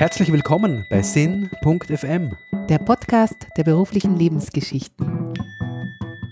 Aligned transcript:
Herzlich 0.00 0.32
willkommen 0.32 0.86
bei 0.88 1.02
Sinn.fm, 1.02 2.34
der 2.70 2.78
Podcast 2.78 3.36
der 3.58 3.64
beruflichen 3.64 4.16
Lebensgeschichten 4.16 5.34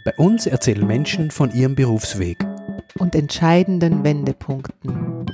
Bei 0.07 0.15
uns 0.17 0.47
erzählen 0.47 0.87
Menschen 0.87 1.31
von 1.31 1.51
ihrem 1.53 1.75
Berufsweg. 1.75 2.39
und 2.99 3.15
entscheidenden 3.15 4.03
Wendepunkten 4.05 5.27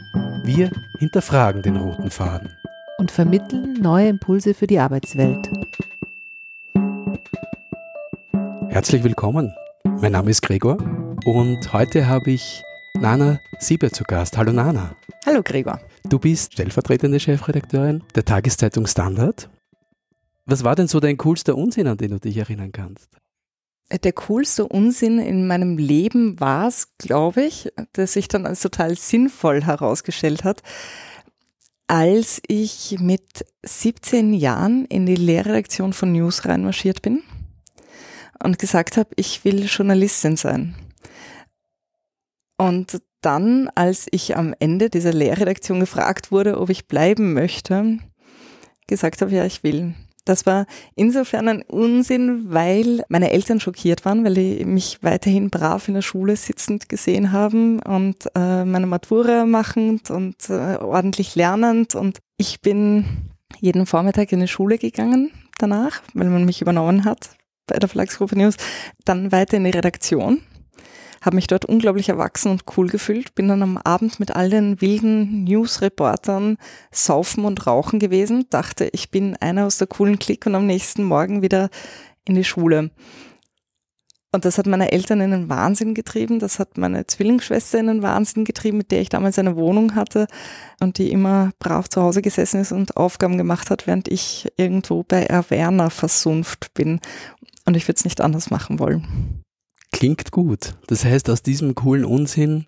Wir 0.42 0.72
hinterfragen 0.98 1.62
den 1.62 1.76
roten 1.76 2.10
Faden. 2.10 2.50
und 2.98 3.12
vermitteln 3.12 3.74
neue 3.74 4.08
Impulse 4.08 4.52
für 4.52 4.66
die 4.66 4.80
Arbeitswelt. 4.80 5.48
Herzlich 8.68 9.04
willkommen. 9.04 9.54
Mein 10.00 10.10
Name 10.10 10.32
ist 10.32 10.42
Gregor 10.42 10.78
und 11.24 11.72
heute 11.72 12.08
habe 12.08 12.32
ich 12.32 12.64
Nana 12.98 13.38
Sieber 13.60 13.90
zu 13.90 14.02
Gast. 14.02 14.36
Hallo 14.36 14.50
Nana. 14.52 14.96
Hallo 15.24 15.40
Gregor. 15.44 15.78
Du 16.14 16.20
bist 16.20 16.52
stellvertretende 16.52 17.18
Chefredakteurin 17.18 18.04
der 18.14 18.24
Tageszeitung 18.24 18.86
Standard. 18.86 19.50
Was 20.46 20.62
war 20.62 20.76
denn 20.76 20.86
so 20.86 21.00
dein 21.00 21.16
coolster 21.16 21.56
Unsinn, 21.56 21.88
an 21.88 21.98
den 21.98 22.12
du 22.12 22.20
dich 22.20 22.36
erinnern 22.36 22.70
kannst? 22.70 23.10
Der 23.90 24.12
coolste 24.12 24.64
Unsinn 24.68 25.18
in 25.18 25.48
meinem 25.48 25.76
Leben 25.76 26.38
war 26.38 26.68
es, 26.68 26.96
glaube 26.98 27.42
ich, 27.42 27.72
dass 27.94 28.12
sich 28.12 28.28
dann 28.28 28.46
als 28.46 28.60
total 28.60 28.96
sinnvoll 28.96 29.64
herausgestellt 29.64 30.44
hat, 30.44 30.62
als 31.88 32.40
ich 32.46 32.98
mit 33.00 33.44
17 33.64 34.34
Jahren 34.34 34.84
in 34.84 35.06
die 35.06 35.16
Lehrredaktion 35.16 35.92
von 35.92 36.12
News 36.12 36.44
reinmarschiert 36.44 37.02
bin 37.02 37.24
und 38.40 38.60
gesagt 38.60 38.96
habe, 38.98 39.10
ich 39.16 39.44
will 39.44 39.64
Journalistin 39.64 40.36
sein. 40.36 40.76
Und 42.56 43.02
dann, 43.24 43.70
als 43.74 44.06
ich 44.10 44.36
am 44.36 44.54
Ende 44.58 44.90
dieser 44.90 45.12
Lehrredaktion 45.12 45.80
gefragt 45.80 46.30
wurde, 46.30 46.60
ob 46.60 46.70
ich 46.70 46.86
bleiben 46.86 47.32
möchte, 47.32 47.98
gesagt 48.86 49.22
habe, 49.22 49.32
ja, 49.32 49.44
ich 49.44 49.62
will. 49.62 49.94
Das 50.24 50.46
war 50.46 50.66
insofern 50.94 51.48
ein 51.48 51.62
Unsinn, 51.62 52.46
weil 52.48 53.02
meine 53.08 53.30
Eltern 53.30 53.60
schockiert 53.60 54.04
waren, 54.06 54.24
weil 54.24 54.34
die 54.34 54.64
mich 54.64 55.02
weiterhin 55.02 55.50
brav 55.50 55.86
in 55.88 55.94
der 55.94 56.02
Schule 56.02 56.36
sitzend 56.36 56.88
gesehen 56.88 57.32
haben 57.32 57.80
und 57.80 58.26
äh, 58.34 58.64
meine 58.64 58.86
Matura 58.86 59.44
machend 59.44 60.10
und 60.10 60.48
äh, 60.48 60.76
ordentlich 60.76 61.34
lernend. 61.34 61.94
Und 61.94 62.18
ich 62.38 62.62
bin 62.62 63.04
jeden 63.60 63.84
Vormittag 63.84 64.32
in 64.32 64.40
die 64.40 64.48
Schule 64.48 64.78
gegangen 64.78 65.30
danach, 65.58 66.00
weil 66.14 66.30
man 66.30 66.46
mich 66.46 66.62
übernommen 66.62 67.04
hat 67.04 67.30
bei 67.66 67.78
der 67.78 67.88
Verlagsgruppe 67.88 68.36
News, 68.36 68.56
dann 69.04 69.30
weiter 69.32 69.58
in 69.58 69.64
die 69.64 69.70
Redaktion 69.70 70.40
habe 71.24 71.36
mich 71.36 71.46
dort 71.46 71.64
unglaublich 71.64 72.08
erwachsen 72.08 72.50
und 72.50 72.64
cool 72.76 72.88
gefühlt, 72.88 73.34
bin 73.34 73.48
dann 73.48 73.62
am 73.62 73.78
Abend 73.78 74.20
mit 74.20 74.36
all 74.36 74.50
den 74.50 74.80
wilden 74.80 75.44
News-Reportern 75.44 76.58
saufen 76.90 77.44
und 77.44 77.66
rauchen 77.66 77.98
gewesen, 77.98 78.46
dachte, 78.50 78.88
ich 78.92 79.10
bin 79.10 79.36
einer 79.36 79.66
aus 79.66 79.78
der 79.78 79.86
coolen 79.86 80.18
Clique 80.18 80.48
und 80.48 80.54
am 80.54 80.66
nächsten 80.66 81.04
Morgen 81.04 81.42
wieder 81.42 81.70
in 82.24 82.34
die 82.34 82.44
Schule. 82.44 82.90
Und 84.32 84.44
das 84.44 84.58
hat 84.58 84.66
meine 84.66 84.90
Eltern 84.90 85.20
in 85.20 85.30
den 85.30 85.48
Wahnsinn 85.48 85.94
getrieben, 85.94 86.40
das 86.40 86.58
hat 86.58 86.76
meine 86.76 87.06
Zwillingsschwester 87.06 87.78
in 87.78 87.86
den 87.86 88.02
Wahnsinn 88.02 88.44
getrieben, 88.44 88.78
mit 88.78 88.90
der 88.90 89.00
ich 89.00 89.08
damals 89.08 89.38
eine 89.38 89.54
Wohnung 89.54 89.94
hatte 89.94 90.26
und 90.80 90.98
die 90.98 91.12
immer 91.12 91.52
brav 91.60 91.88
zu 91.88 92.02
Hause 92.02 92.20
gesessen 92.20 92.60
ist 92.60 92.72
und 92.72 92.96
Aufgaben 92.96 93.38
gemacht 93.38 93.70
hat, 93.70 93.86
während 93.86 94.08
ich 94.08 94.52
irgendwo 94.56 95.04
bei 95.04 95.22
Erwerner 95.22 95.88
versunft 95.88 96.74
bin. 96.74 96.98
Und 97.64 97.76
ich 97.76 97.86
würde 97.86 97.98
es 97.98 98.04
nicht 98.04 98.20
anders 98.20 98.50
machen 98.50 98.80
wollen. 98.80 99.43
Klingt 99.94 100.32
gut. 100.32 100.74
Das 100.88 101.04
heißt, 101.04 101.30
aus 101.30 101.42
diesem 101.42 101.76
coolen 101.76 102.04
Unsinn 102.04 102.66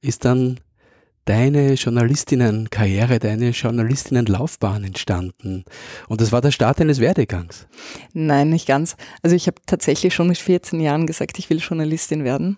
ist 0.00 0.24
dann 0.24 0.58
deine 1.26 1.74
Journalistinnenkarriere, 1.74 3.18
deine 3.18 3.50
Journalistinnenlaufbahn 3.50 4.82
entstanden. 4.82 5.64
Und 6.08 6.22
das 6.22 6.32
war 6.32 6.40
der 6.40 6.50
Start 6.50 6.80
deines 6.80 6.98
Werdegangs. 6.98 7.68
Nein, 8.14 8.48
nicht 8.48 8.66
ganz. 8.66 8.96
Also 9.22 9.36
ich 9.36 9.46
habe 9.48 9.60
tatsächlich 9.66 10.14
schon 10.14 10.28
mit 10.28 10.38
14 10.38 10.80
Jahren 10.80 11.06
gesagt, 11.06 11.38
ich 11.38 11.50
will 11.50 11.58
Journalistin 11.58 12.24
werden. 12.24 12.56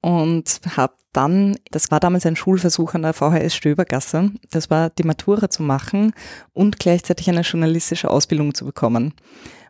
Und 0.00 0.60
habe 0.74 0.94
dann, 1.12 1.56
das 1.70 1.90
war 1.90 2.00
damals 2.00 2.24
ein 2.24 2.36
Schulversuch 2.36 2.94
an 2.94 3.02
der 3.02 3.12
VHS 3.12 3.54
Stöbergasse, 3.54 4.30
das 4.50 4.70
war 4.70 4.88
die 4.90 5.02
Matura 5.02 5.50
zu 5.50 5.62
machen 5.62 6.12
und 6.52 6.78
gleichzeitig 6.78 7.28
eine 7.28 7.40
journalistische 7.42 8.10
Ausbildung 8.10 8.54
zu 8.54 8.64
bekommen. 8.64 9.14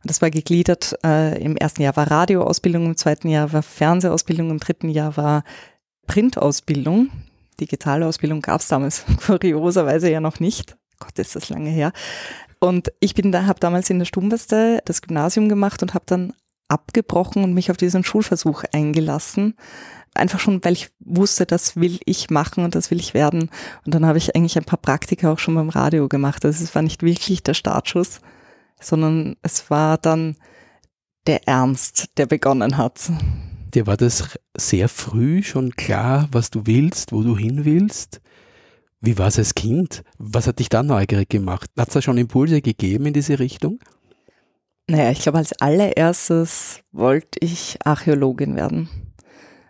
Das 0.06 0.22
war 0.22 0.30
gegliedert, 0.30 0.96
äh, 1.04 1.42
im 1.42 1.56
ersten 1.56 1.82
Jahr 1.82 1.96
war 1.96 2.10
Radioausbildung, 2.10 2.86
im 2.86 2.96
zweiten 2.96 3.28
Jahr 3.28 3.52
war 3.52 3.62
Fernsehausbildung, 3.62 4.50
im 4.50 4.58
dritten 4.60 4.88
Jahr 4.88 5.16
war 5.16 5.44
Printausbildung. 6.06 7.10
Digitale 7.60 8.06
Ausbildung 8.06 8.42
gab 8.42 8.60
es 8.60 8.68
damals 8.68 9.04
kurioserweise 9.26 10.10
ja 10.10 10.20
noch 10.20 10.40
nicht. 10.40 10.76
Gott, 10.98 11.18
ist 11.18 11.36
das 11.36 11.48
lange 11.48 11.70
her. 11.70 11.92
Und 12.58 12.92
ich 13.00 13.14
bin 13.14 13.32
da, 13.32 13.46
habe 13.46 13.60
damals 13.60 13.90
in 13.90 13.98
der 13.98 14.06
Stumbeste 14.06 14.80
das 14.84 15.02
Gymnasium 15.02 15.48
gemacht 15.48 15.82
und 15.82 15.94
habe 15.94 16.04
dann 16.06 16.32
abgebrochen 16.68 17.44
und 17.44 17.54
mich 17.54 17.70
auf 17.70 17.76
diesen 17.76 18.04
Schulversuch 18.04 18.64
eingelassen. 18.72 19.54
Einfach 20.14 20.40
schon, 20.40 20.64
weil 20.64 20.72
ich 20.72 20.88
wusste, 21.00 21.44
das 21.44 21.76
will 21.76 22.00
ich 22.06 22.30
machen 22.30 22.64
und 22.64 22.74
das 22.74 22.90
will 22.90 22.98
ich 22.98 23.12
werden. 23.12 23.50
Und 23.84 23.94
dann 23.94 24.06
habe 24.06 24.18
ich 24.18 24.34
eigentlich 24.34 24.56
ein 24.56 24.64
paar 24.64 24.78
Praktika 24.78 25.30
auch 25.32 25.38
schon 25.38 25.54
beim 25.54 25.68
Radio 25.68 26.08
gemacht. 26.08 26.44
Also 26.44 26.64
es 26.64 26.74
war 26.74 26.82
nicht 26.82 27.02
wirklich 27.02 27.42
der 27.42 27.54
Startschuss, 27.54 28.20
sondern 28.80 29.36
es 29.42 29.70
war 29.70 29.98
dann 29.98 30.36
der 31.26 31.46
Ernst, 31.48 32.10
der 32.16 32.26
begonnen 32.26 32.76
hat. 32.76 33.10
Dir 33.74 33.86
war 33.86 33.96
das 33.96 34.38
sehr 34.56 34.88
früh 34.88 35.42
schon 35.42 35.72
klar, 35.72 36.28
was 36.32 36.50
du 36.50 36.66
willst, 36.66 37.12
wo 37.12 37.22
du 37.22 37.36
hin 37.36 37.64
willst? 37.64 38.20
Wie 39.00 39.18
war 39.18 39.28
es 39.28 39.38
als 39.38 39.54
Kind? 39.54 40.02
Was 40.18 40.46
hat 40.46 40.58
dich 40.58 40.68
da 40.68 40.82
neugierig 40.82 41.28
gemacht? 41.28 41.70
Hat 41.76 41.88
es 41.88 41.94
da 41.94 42.02
schon 42.02 42.18
Impulse 42.18 42.62
gegeben 42.62 43.06
in 43.06 43.12
diese 43.12 43.38
Richtung? 43.38 43.78
Naja, 44.88 45.10
ich 45.10 45.20
glaube, 45.20 45.38
als 45.38 45.52
allererstes 45.60 46.80
wollte 46.92 47.38
ich 47.40 47.78
Archäologin 47.84 48.56
werden. 48.56 48.88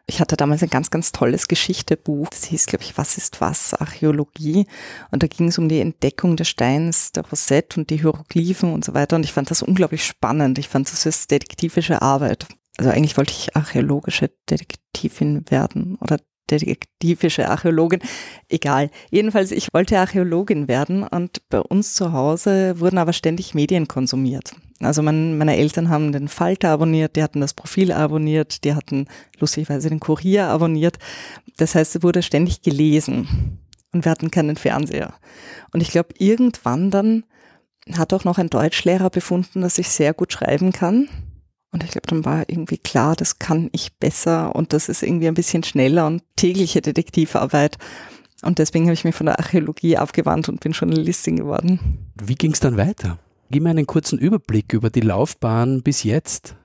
Ich 0.08 0.20
hatte 0.20 0.36
damals 0.36 0.62
ein 0.62 0.70
ganz, 0.70 0.90
ganz 0.90 1.10
tolles 1.10 1.48
Geschichtebuch. 1.48 2.28
Das 2.28 2.44
hieß, 2.44 2.66
glaube 2.66 2.84
ich, 2.84 2.96
Was 2.96 3.16
ist 3.16 3.40
was? 3.40 3.74
Archäologie. 3.74 4.66
Und 5.10 5.24
da 5.24 5.26
ging 5.26 5.48
es 5.48 5.58
um 5.58 5.68
die 5.68 5.80
Entdeckung 5.80 6.36
des 6.36 6.48
Steins, 6.48 7.10
der 7.10 7.26
Rosette 7.26 7.80
und 7.80 7.90
die 7.90 7.96
Hieroglyphen 7.96 8.72
und 8.72 8.84
so 8.84 8.94
weiter. 8.94 9.16
Und 9.16 9.24
ich 9.24 9.32
fand 9.32 9.50
das 9.50 9.62
unglaublich 9.62 10.04
spannend. 10.04 10.58
Ich 10.58 10.68
fand 10.68 10.90
das 10.90 11.06
als 11.06 11.26
detektivische 11.26 12.02
Arbeit. 12.02 12.46
Also 12.78 12.90
eigentlich 12.92 13.16
wollte 13.16 13.32
ich 13.32 13.56
archäologische 13.56 14.30
Detektivin 14.48 15.50
werden 15.50 15.96
oder 16.00 16.18
detektivische 16.50 17.48
Archäologin. 17.48 18.00
Egal. 18.48 18.90
Jedenfalls, 19.10 19.50
ich 19.50 19.74
wollte 19.74 19.98
Archäologin 19.98 20.68
werden 20.68 21.02
und 21.02 21.48
bei 21.48 21.60
uns 21.60 21.94
zu 21.94 22.12
Hause 22.12 22.78
wurden 22.78 22.98
aber 22.98 23.12
ständig 23.12 23.54
Medien 23.54 23.88
konsumiert. 23.88 24.54
Also 24.80 25.02
mein, 25.02 25.38
meine 25.38 25.56
Eltern 25.56 25.88
haben 25.88 26.12
den 26.12 26.28
Falter 26.28 26.70
abonniert, 26.70 27.16
die 27.16 27.22
hatten 27.22 27.40
das 27.40 27.54
Profil 27.54 27.92
abonniert, 27.92 28.64
die 28.64 28.74
hatten 28.74 29.06
lustigerweise 29.38 29.88
den 29.88 30.00
Kurier 30.00 30.48
abonniert. 30.48 30.98
Das 31.56 31.74
heißt, 31.74 31.96
es 31.96 32.02
wurde 32.02 32.22
ständig 32.22 32.60
gelesen 32.62 33.58
und 33.92 34.04
wir 34.04 34.10
hatten 34.10 34.30
keinen 34.30 34.56
Fernseher. 34.56 35.14
Und 35.72 35.80
ich 35.80 35.90
glaube, 35.90 36.10
irgendwann 36.18 36.90
dann 36.90 37.24
hat 37.94 38.12
auch 38.12 38.24
noch 38.24 38.38
ein 38.38 38.50
Deutschlehrer 38.50 39.10
befunden, 39.10 39.62
dass 39.62 39.78
ich 39.78 39.88
sehr 39.88 40.12
gut 40.12 40.32
schreiben 40.32 40.72
kann. 40.72 41.08
Und 41.72 41.84
ich 41.84 41.90
glaube, 41.90 42.06
dann 42.08 42.24
war 42.24 42.48
irgendwie 42.48 42.78
klar, 42.78 43.16
das 43.16 43.38
kann 43.38 43.68
ich 43.72 43.96
besser 43.98 44.54
und 44.54 44.72
das 44.72 44.88
ist 44.88 45.02
irgendwie 45.02 45.28
ein 45.28 45.34
bisschen 45.34 45.62
schneller 45.62 46.06
und 46.06 46.22
tägliche 46.36 46.80
Detektivarbeit. 46.80 47.78
Und 48.42 48.58
deswegen 48.58 48.86
habe 48.86 48.94
ich 48.94 49.04
mich 49.04 49.14
von 49.14 49.26
der 49.26 49.38
Archäologie 49.38 49.96
abgewandt 49.96 50.48
und 50.48 50.60
bin 50.60 50.72
Journalistin 50.72 51.36
geworden. 51.36 52.12
Wie 52.14 52.34
ging 52.34 52.52
es 52.52 52.60
dann 52.60 52.76
weiter? 52.76 53.18
Gib 53.50 53.62
mir 53.62 53.70
einen 53.70 53.86
kurzen 53.86 54.18
Überblick 54.18 54.72
über 54.72 54.90
die 54.90 55.00
Laufbahn 55.00 55.82
bis 55.82 56.02
jetzt. 56.02 56.56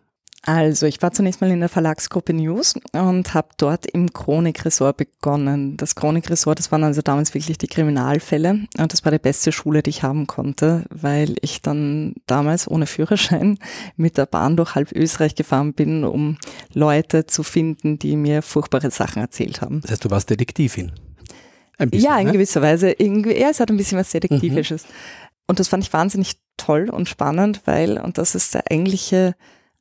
Also, 0.43 0.87
ich 0.87 0.99
war 1.03 1.11
zunächst 1.11 1.39
mal 1.39 1.51
in 1.51 1.59
der 1.59 1.69
Verlagsgruppe 1.69 2.33
News 2.33 2.73
und 2.93 3.35
habe 3.35 3.49
dort 3.57 3.85
im 3.85 4.11
Chronik-Ressort 4.11 4.97
begonnen. 4.97 5.77
Das 5.77 5.93
Chronik-Ressort, 5.93 6.57
das 6.57 6.71
waren 6.71 6.83
also 6.83 7.03
damals 7.03 7.35
wirklich 7.35 7.59
die 7.59 7.67
Kriminalfälle 7.67 8.65
und 8.79 8.91
das 8.91 9.05
war 9.05 9.11
die 9.11 9.19
beste 9.19 9.51
Schule, 9.51 9.83
die 9.83 9.91
ich 9.91 10.01
haben 10.01 10.25
konnte, 10.25 10.85
weil 10.89 11.35
ich 11.41 11.61
dann 11.61 12.15
damals 12.25 12.67
ohne 12.67 12.87
Führerschein 12.87 13.59
mit 13.97 14.17
der 14.17 14.25
Bahn 14.25 14.57
durch 14.57 14.73
halb 14.73 14.91
Österreich 14.93 15.35
gefahren 15.35 15.73
bin, 15.73 16.03
um 16.03 16.37
Leute 16.73 17.27
zu 17.27 17.43
finden, 17.43 17.99
die 17.99 18.15
mir 18.15 18.41
furchtbare 18.41 18.89
Sachen 18.89 19.21
erzählt 19.21 19.61
haben. 19.61 19.81
Das 19.81 19.91
heißt, 19.91 20.05
du 20.05 20.09
warst 20.09 20.31
Detektivin. 20.31 20.91
Ein 21.77 21.91
bisschen, 21.91 22.09
ja, 22.09 22.17
in 22.17 22.27
ne? 22.27 22.33
gewisser 22.33 22.63
Weise. 22.63 22.91
Irgendwie, 22.91 23.39
ja, 23.39 23.49
es 23.49 23.59
hat 23.59 23.69
ein 23.69 23.77
bisschen 23.77 23.99
was 23.99 24.09
Detektivisches. 24.09 24.85
Mhm. 24.85 24.89
Und 25.47 25.59
das 25.59 25.67
fand 25.67 25.83
ich 25.83 25.93
wahnsinnig 25.93 26.37
toll 26.61 26.89
und 26.89 27.09
spannend, 27.09 27.61
weil, 27.65 27.97
und 27.97 28.17
das 28.17 28.35
ist 28.35 28.53
der 28.53 28.69
eigentliche 28.69 29.35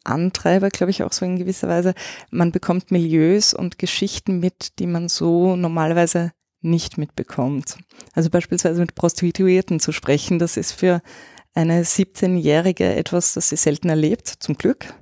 Antreiber, 0.05 0.71
glaube 0.71 0.91
ich, 0.91 1.03
auch 1.03 1.13
so 1.13 1.25
in 1.25 1.37
gewisser 1.37 1.69
Weise, 1.69 1.95
man 2.31 2.53
bekommt 2.53 2.91
Milieus 2.91 3.53
und 3.53 3.79
Geschichten 3.79 4.41
mit, 4.41 4.79
die 4.79 4.87
man 4.87 5.09
so 5.09 5.57
normalerweise 5.57 6.33
nicht 6.63 6.99
mitbekommt. 6.99 7.77
Also 8.15 8.31
beispielsweise 8.31 8.81
mit 8.81 8.95
Prostituierten 8.95 9.81
zu 9.81 9.93
sprechen, 9.93 10.39
das 10.39 10.57
ist 10.57 10.73
für 10.73 11.03
eine 11.55 11.83
17-Jährige 11.83 12.95
etwas, 12.95 13.35
das 13.35 13.51
sie 13.51 13.57
selten 13.57 13.89
erlebt, 13.89 14.29
zum 14.29 14.57
Glück. 14.57 14.95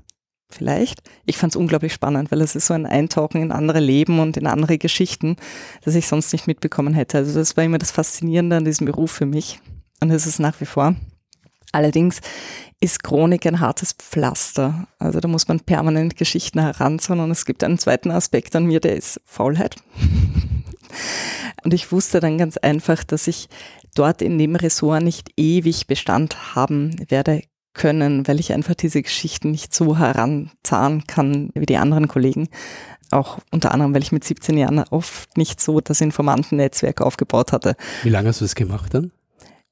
Vielleicht. 0.50 1.02
Ich 1.26 1.36
fand 1.36 1.52
es 1.52 1.56
unglaublich 1.56 1.92
spannend, 1.92 2.31
weil 2.31 2.40
es 2.40 2.56
ist 2.56 2.69
so 2.69 2.74
ein 2.74 2.86
Eintauchen 2.86 3.42
in 3.42 3.52
andere 3.52 3.81
Leben 3.81 4.19
und 4.19 4.38
in 4.38 4.46
andere 4.46 4.78
Geschichten, 4.78 5.36
das 5.84 5.94
ich 5.94 6.08
sonst 6.08 6.32
nicht 6.32 6.46
mitbekommen 6.46 6.94
hätte. 6.94 7.19
Also 7.19 7.38
das 7.38 7.58
war 7.58 7.64
immer 7.64 7.76
das 7.76 7.90
Faszinierende 7.90 8.56
an 8.56 8.64
diesem 8.64 8.86
Beruf 8.86 9.10
für 9.10 9.26
mich 9.26 9.60
und 10.00 10.10
ist 10.10 10.24
es 10.24 10.38
nach 10.38 10.58
wie 10.62 10.66
vor. 10.66 10.96
Allerdings 11.73 12.20
ist 12.81 13.03
Chronik 13.03 13.47
ein 13.47 13.61
hartes 13.61 13.93
Pflaster. 13.93 14.87
Also 14.99 15.20
da 15.20 15.29
muss 15.29 15.49
man 15.49 15.61
permanent 15.61 16.17
Geschichten 16.17 16.61
heranziehen 16.61 17.20
und 17.20 17.31
es 17.31 17.44
gibt 17.44 17.65
einen 17.65 17.79
zweiten 17.79 18.11
Aspekt 18.11 18.55
an 18.56 18.67
mir, 18.67 18.81
der 18.81 18.97
ist 18.97 19.20
Faulheit. 19.25 19.76
und 21.65 21.75
ich 21.75 21.93
wusste 21.93 22.20
dann 22.20 22.38
ganz 22.38 22.56
einfach, 22.56 23.05
dass 23.05 23.26
ich 23.26 23.49
dort 23.94 24.23
in 24.23 24.38
dem 24.38 24.56
Ressort 24.56 25.03
nicht 25.03 25.31
ewig 25.37 25.87
Bestand 25.87 26.55
haben 26.55 26.97
werde 27.11 27.43
können, 27.75 28.26
weil 28.26 28.41
ich 28.41 28.53
einfach 28.53 28.75
diese 28.75 29.03
Geschichten 29.03 29.50
nicht 29.50 29.75
so 29.75 29.99
heranzahlen 29.99 31.06
kann 31.06 31.50
wie 31.55 31.67
die 31.67 31.76
anderen 31.76 32.09
Kollegen. 32.09 32.49
Auch 33.11 33.38
unter 33.50 33.73
anderem, 33.73 33.94
weil 33.94 34.03
ich 34.03 34.12
mit 34.12 34.25
17 34.25 34.59
Jahren 34.59 34.81
oft 34.91 35.37
nicht 35.37 35.61
so 35.61 35.81
das 35.81 36.00
Informantennetzwerk 36.00 37.00
aufgebaut 37.00 37.53
hatte. 37.53 37.75
Wie 38.03 38.11
lange 38.11 38.29
hast 38.29 38.41
du 38.41 38.44
das 38.44 38.55
gemacht 38.55 38.93
dann? 38.93 39.12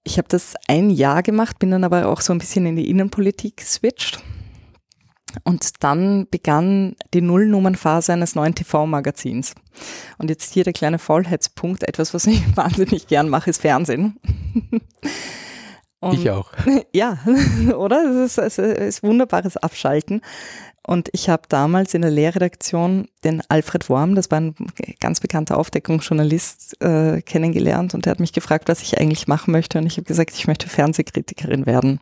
Ich 0.07 0.19
habe 0.19 0.29
das 0.29 0.55
ein 0.69 0.91
Jahr 0.91 1.25
gemacht, 1.25 1.59
bin 1.59 1.73
dann 1.73 1.83
aber 1.83 2.07
auch 2.07 2.21
so 2.21 2.33
ein 2.33 2.39
bisschen 2.39 2.65
in 2.65 2.77
die 2.77 2.89
Innenpolitik 2.89 3.57
geswitcht. 3.57 4.23
Und 5.43 5.83
dann 5.83 6.29
begann 6.31 6.95
die 7.13 7.21
Nullnummernphase 7.21 8.13
eines 8.13 8.37
neuen 8.37 8.55
TV-Magazins. 8.55 9.57
Und 10.19 10.31
jetzt 10.31 10.53
hier 10.53 10.63
der 10.63 10.73
kleine 10.73 11.01
Faulheitspunkt, 11.01 11.83
etwas, 11.83 12.15
was 12.15 12.29
ich 12.29 12.41
wahnsinnig 12.57 13.09
gern 13.09 13.29
mache, 13.29 13.51
ist 13.51 13.61
Fernsehen. 13.61 14.21
Und 15.99 16.21
ich 16.21 16.31
auch. 16.31 16.53
Ja, 16.93 17.19
oder? 17.77 18.05
Es 18.05 18.39
ist, 18.39 18.59
es 18.59 18.79
ist 18.79 19.03
wunderbares 19.03 19.57
Abschalten. 19.57 20.21
Und 20.87 21.09
ich 21.13 21.29
habe 21.29 21.43
damals 21.49 21.95
in 21.95 22.03
der 22.03 22.13
Lehrredaktion 22.13 23.09
den 23.25 23.43
Alfred 23.49 23.89
Worm, 23.89 24.15
das 24.15 24.31
war 24.31 24.41
ein 24.41 24.55
ganz 25.01 25.19
bekannter 25.19 25.59
Aufdeckungsjournalist, 25.59 26.81
äh, 26.81 27.23
kennengelernt 27.23 27.93
und 27.95 28.07
der 28.07 28.13
hat 28.13 28.21
mich 28.21 28.33
gefragt, 28.33 28.69
was 28.69 28.83
ich 28.83 28.97
eigentlich 28.97 29.27
machen 29.27 29.51
möchte. 29.51 29.79
Und 29.79 29.87
ich 29.87 29.97
habe 29.97 30.05
gesagt, 30.05 30.31
ich 30.35 30.47
möchte 30.47 30.69
Fernsehkritikerin 30.69 31.67
werden. 31.67 31.99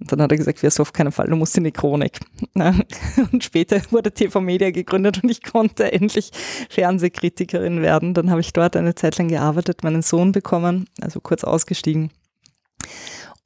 Und 0.00 0.12
dann 0.12 0.20
hat 0.20 0.30
er 0.30 0.36
gesagt, 0.36 0.62
wirst 0.62 0.78
du 0.78 0.82
auf 0.82 0.92
keinen 0.92 1.12
Fall, 1.12 1.28
du 1.28 1.36
musst 1.36 1.56
in 1.56 1.64
die 1.64 1.72
Chronik. 1.72 2.20
Und 3.32 3.42
später 3.42 3.80
wurde 3.90 4.12
TV 4.12 4.38
Media 4.42 4.70
gegründet 4.70 5.24
und 5.24 5.30
ich 5.30 5.42
konnte 5.42 5.90
endlich 5.90 6.30
Fernsehkritikerin 6.68 7.82
werden. 7.82 8.14
Dann 8.14 8.30
habe 8.30 8.40
ich 8.40 8.52
dort 8.52 8.76
eine 8.76 8.94
Zeit 8.94 9.18
lang 9.18 9.28
gearbeitet, 9.28 9.82
meinen 9.82 10.02
Sohn 10.02 10.30
bekommen, 10.30 10.88
also 11.00 11.20
kurz 11.20 11.42
ausgestiegen 11.42 12.10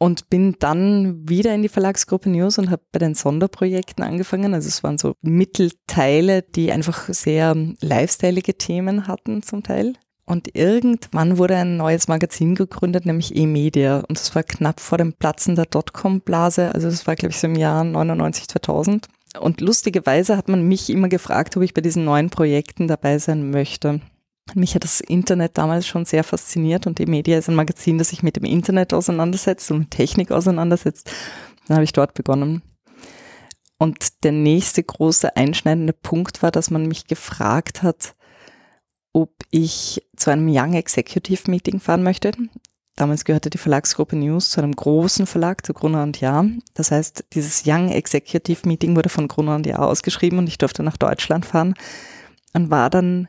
und 0.02 0.30
bin 0.30 0.56
dann 0.58 1.28
wieder 1.28 1.54
in 1.54 1.62
die 1.62 1.68
Verlagsgruppe 1.68 2.28
News 2.28 2.58
und 2.58 2.72
habe 2.72 2.82
bei 2.90 2.98
den 2.98 3.14
Sonderprojekten 3.14 4.02
angefangen. 4.02 4.52
Also 4.52 4.66
es 4.66 4.82
waren 4.82 4.98
so 4.98 5.14
Mittelteile, 5.22 6.42
die 6.42 6.72
einfach 6.72 7.06
sehr 7.10 7.54
lifestyleige 7.80 8.58
Themen 8.58 9.06
hatten 9.06 9.44
zum 9.44 9.62
Teil. 9.62 9.92
Und 10.24 10.56
irgendwann 10.56 11.38
wurde 11.38 11.54
ein 11.54 11.76
neues 11.76 12.08
Magazin 12.08 12.56
gegründet, 12.56 13.06
nämlich 13.06 13.36
E-Media. 13.36 13.98
Und 14.08 14.18
das 14.18 14.34
war 14.34 14.42
knapp 14.42 14.80
vor 14.80 14.98
dem 14.98 15.12
Platzen 15.12 15.54
der 15.54 15.66
Dotcom-Blase. 15.66 16.74
Also 16.74 16.90
das 16.90 17.06
war, 17.06 17.14
glaube 17.14 17.30
ich, 17.30 17.38
so 17.38 17.46
im 17.46 17.54
Jahr 17.54 17.84
99, 17.84 18.48
2000. 18.48 19.06
Und 19.38 19.60
lustigerweise 19.60 20.36
hat 20.36 20.48
man 20.48 20.66
mich 20.66 20.90
immer 20.90 21.10
gefragt, 21.10 21.56
ob 21.56 21.62
ich 21.62 21.74
bei 21.74 21.80
diesen 21.80 22.04
neuen 22.04 22.28
Projekten 22.28 22.88
dabei 22.88 23.18
sein 23.18 23.52
möchte. 23.52 24.00
Mich 24.54 24.74
hat 24.74 24.84
das 24.84 25.00
Internet 25.00 25.56
damals 25.56 25.86
schon 25.86 26.04
sehr 26.04 26.24
fasziniert 26.24 26.86
und 26.86 26.98
die 26.98 27.06
Media 27.06 27.38
ist 27.38 27.48
ein 27.48 27.54
Magazin, 27.54 27.98
das 27.98 28.08
sich 28.08 28.22
mit 28.22 28.36
dem 28.36 28.44
Internet 28.44 28.92
auseinandersetzt 28.92 29.70
und 29.70 29.78
mit 29.78 29.90
Technik 29.90 30.30
auseinandersetzt. 30.30 31.10
Dann 31.66 31.76
habe 31.76 31.84
ich 31.84 31.92
dort 31.92 32.14
begonnen. 32.14 32.62
Und 33.78 34.24
der 34.24 34.32
nächste 34.32 34.82
große 34.82 35.36
einschneidende 35.36 35.92
Punkt 35.92 36.42
war, 36.42 36.50
dass 36.50 36.70
man 36.70 36.86
mich 36.86 37.06
gefragt 37.06 37.82
hat, 37.82 38.14
ob 39.12 39.30
ich 39.50 40.06
zu 40.16 40.30
einem 40.30 40.48
Young 40.48 40.74
Executive 40.74 41.50
Meeting 41.50 41.80
fahren 41.80 42.02
möchte. 42.02 42.32
Damals 42.96 43.24
gehörte 43.24 43.50
die 43.50 43.58
Verlagsgruppe 43.58 44.16
News 44.16 44.50
zu 44.50 44.60
einem 44.60 44.76
großen 44.76 45.26
Verlag, 45.26 45.64
zu 45.64 45.72
Gruner 45.72 46.02
und 46.02 46.20
Jahr. 46.20 46.46
Das 46.74 46.90
heißt, 46.90 47.24
dieses 47.32 47.64
Young 47.66 47.88
Executive 47.88 48.68
Meeting 48.68 48.96
wurde 48.96 49.08
von 49.08 49.28
Gruner 49.28 49.56
und 49.56 49.66
Jahr 49.66 49.86
ausgeschrieben 49.86 50.38
und 50.38 50.46
ich 50.46 50.58
durfte 50.58 50.82
nach 50.82 50.96
Deutschland 50.96 51.46
fahren 51.46 51.74
und 52.52 52.70
war 52.70 52.90
dann 52.90 53.28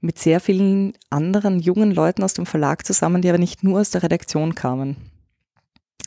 mit 0.00 0.18
sehr 0.18 0.40
vielen 0.40 0.94
anderen 1.10 1.60
jungen 1.60 1.92
Leuten 1.92 2.22
aus 2.22 2.34
dem 2.34 2.46
Verlag 2.46 2.86
zusammen, 2.86 3.22
die 3.22 3.28
aber 3.28 3.38
nicht 3.38 3.62
nur 3.62 3.80
aus 3.80 3.90
der 3.90 4.02
Redaktion 4.02 4.54
kamen. 4.54 4.96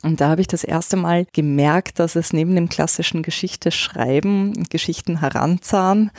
Und 0.02 0.20
da 0.20 0.28
habe 0.28 0.42
ich 0.42 0.48
das 0.48 0.64
erste 0.64 0.96
Mal 0.96 1.26
gemerkt, 1.32 1.98
dass 1.98 2.14
es 2.14 2.32
neben 2.32 2.54
dem 2.54 2.68
klassischen 2.68 3.22
Geschichte 3.22 3.70
schreiben, 3.70 4.64
Geschichten 4.68 5.20
heranzahlen, 5.20 6.10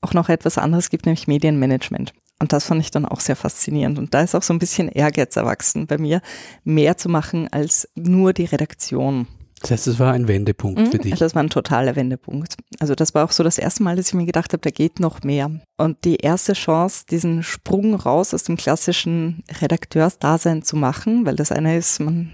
auch 0.00 0.14
noch 0.14 0.28
etwas 0.28 0.56
anderes 0.56 0.88
gibt, 0.88 1.04
nämlich 1.04 1.26
Medienmanagement. 1.26 2.14
Und 2.38 2.52
das 2.52 2.64
fand 2.64 2.80
ich 2.80 2.90
dann 2.90 3.04
auch 3.04 3.20
sehr 3.20 3.36
faszinierend. 3.36 3.98
Und 3.98 4.14
da 4.14 4.22
ist 4.22 4.34
auch 4.34 4.42
so 4.42 4.54
ein 4.54 4.60
bisschen 4.60 4.88
Ehrgeiz 4.88 5.36
erwachsen 5.36 5.86
bei 5.86 5.98
mir, 5.98 6.22
mehr 6.64 6.96
zu 6.96 7.08
machen 7.08 7.48
als 7.52 7.88
nur 7.96 8.32
die 8.32 8.44
Redaktion. 8.44 9.26
Das 9.60 9.70
heißt, 9.70 9.86
es 9.88 9.98
war 9.98 10.12
ein 10.12 10.28
Wendepunkt 10.28 10.78
mhm, 10.80 10.90
für 10.90 10.98
dich. 10.98 11.14
Das 11.18 11.34
war 11.34 11.42
ein 11.42 11.50
totaler 11.50 11.96
Wendepunkt. 11.96 12.54
Also 12.80 12.94
das 12.94 13.14
war 13.14 13.24
auch 13.24 13.32
so 13.32 13.42
das 13.42 13.58
erste 13.58 13.82
Mal, 13.82 13.96
dass 13.96 14.08
ich 14.08 14.14
mir 14.14 14.26
gedacht 14.26 14.52
habe, 14.52 14.60
da 14.60 14.70
geht 14.70 15.00
noch 15.00 15.22
mehr. 15.22 15.50
Und 15.76 16.04
die 16.04 16.16
erste 16.16 16.52
Chance, 16.52 17.04
diesen 17.10 17.42
Sprung 17.42 17.94
raus 17.94 18.34
aus 18.34 18.44
dem 18.44 18.56
klassischen 18.56 19.42
Redakteursdasein 19.60 20.62
zu 20.62 20.76
machen, 20.76 21.26
weil 21.26 21.36
das 21.36 21.52
eine 21.52 21.76
ist, 21.76 22.00
man 22.00 22.32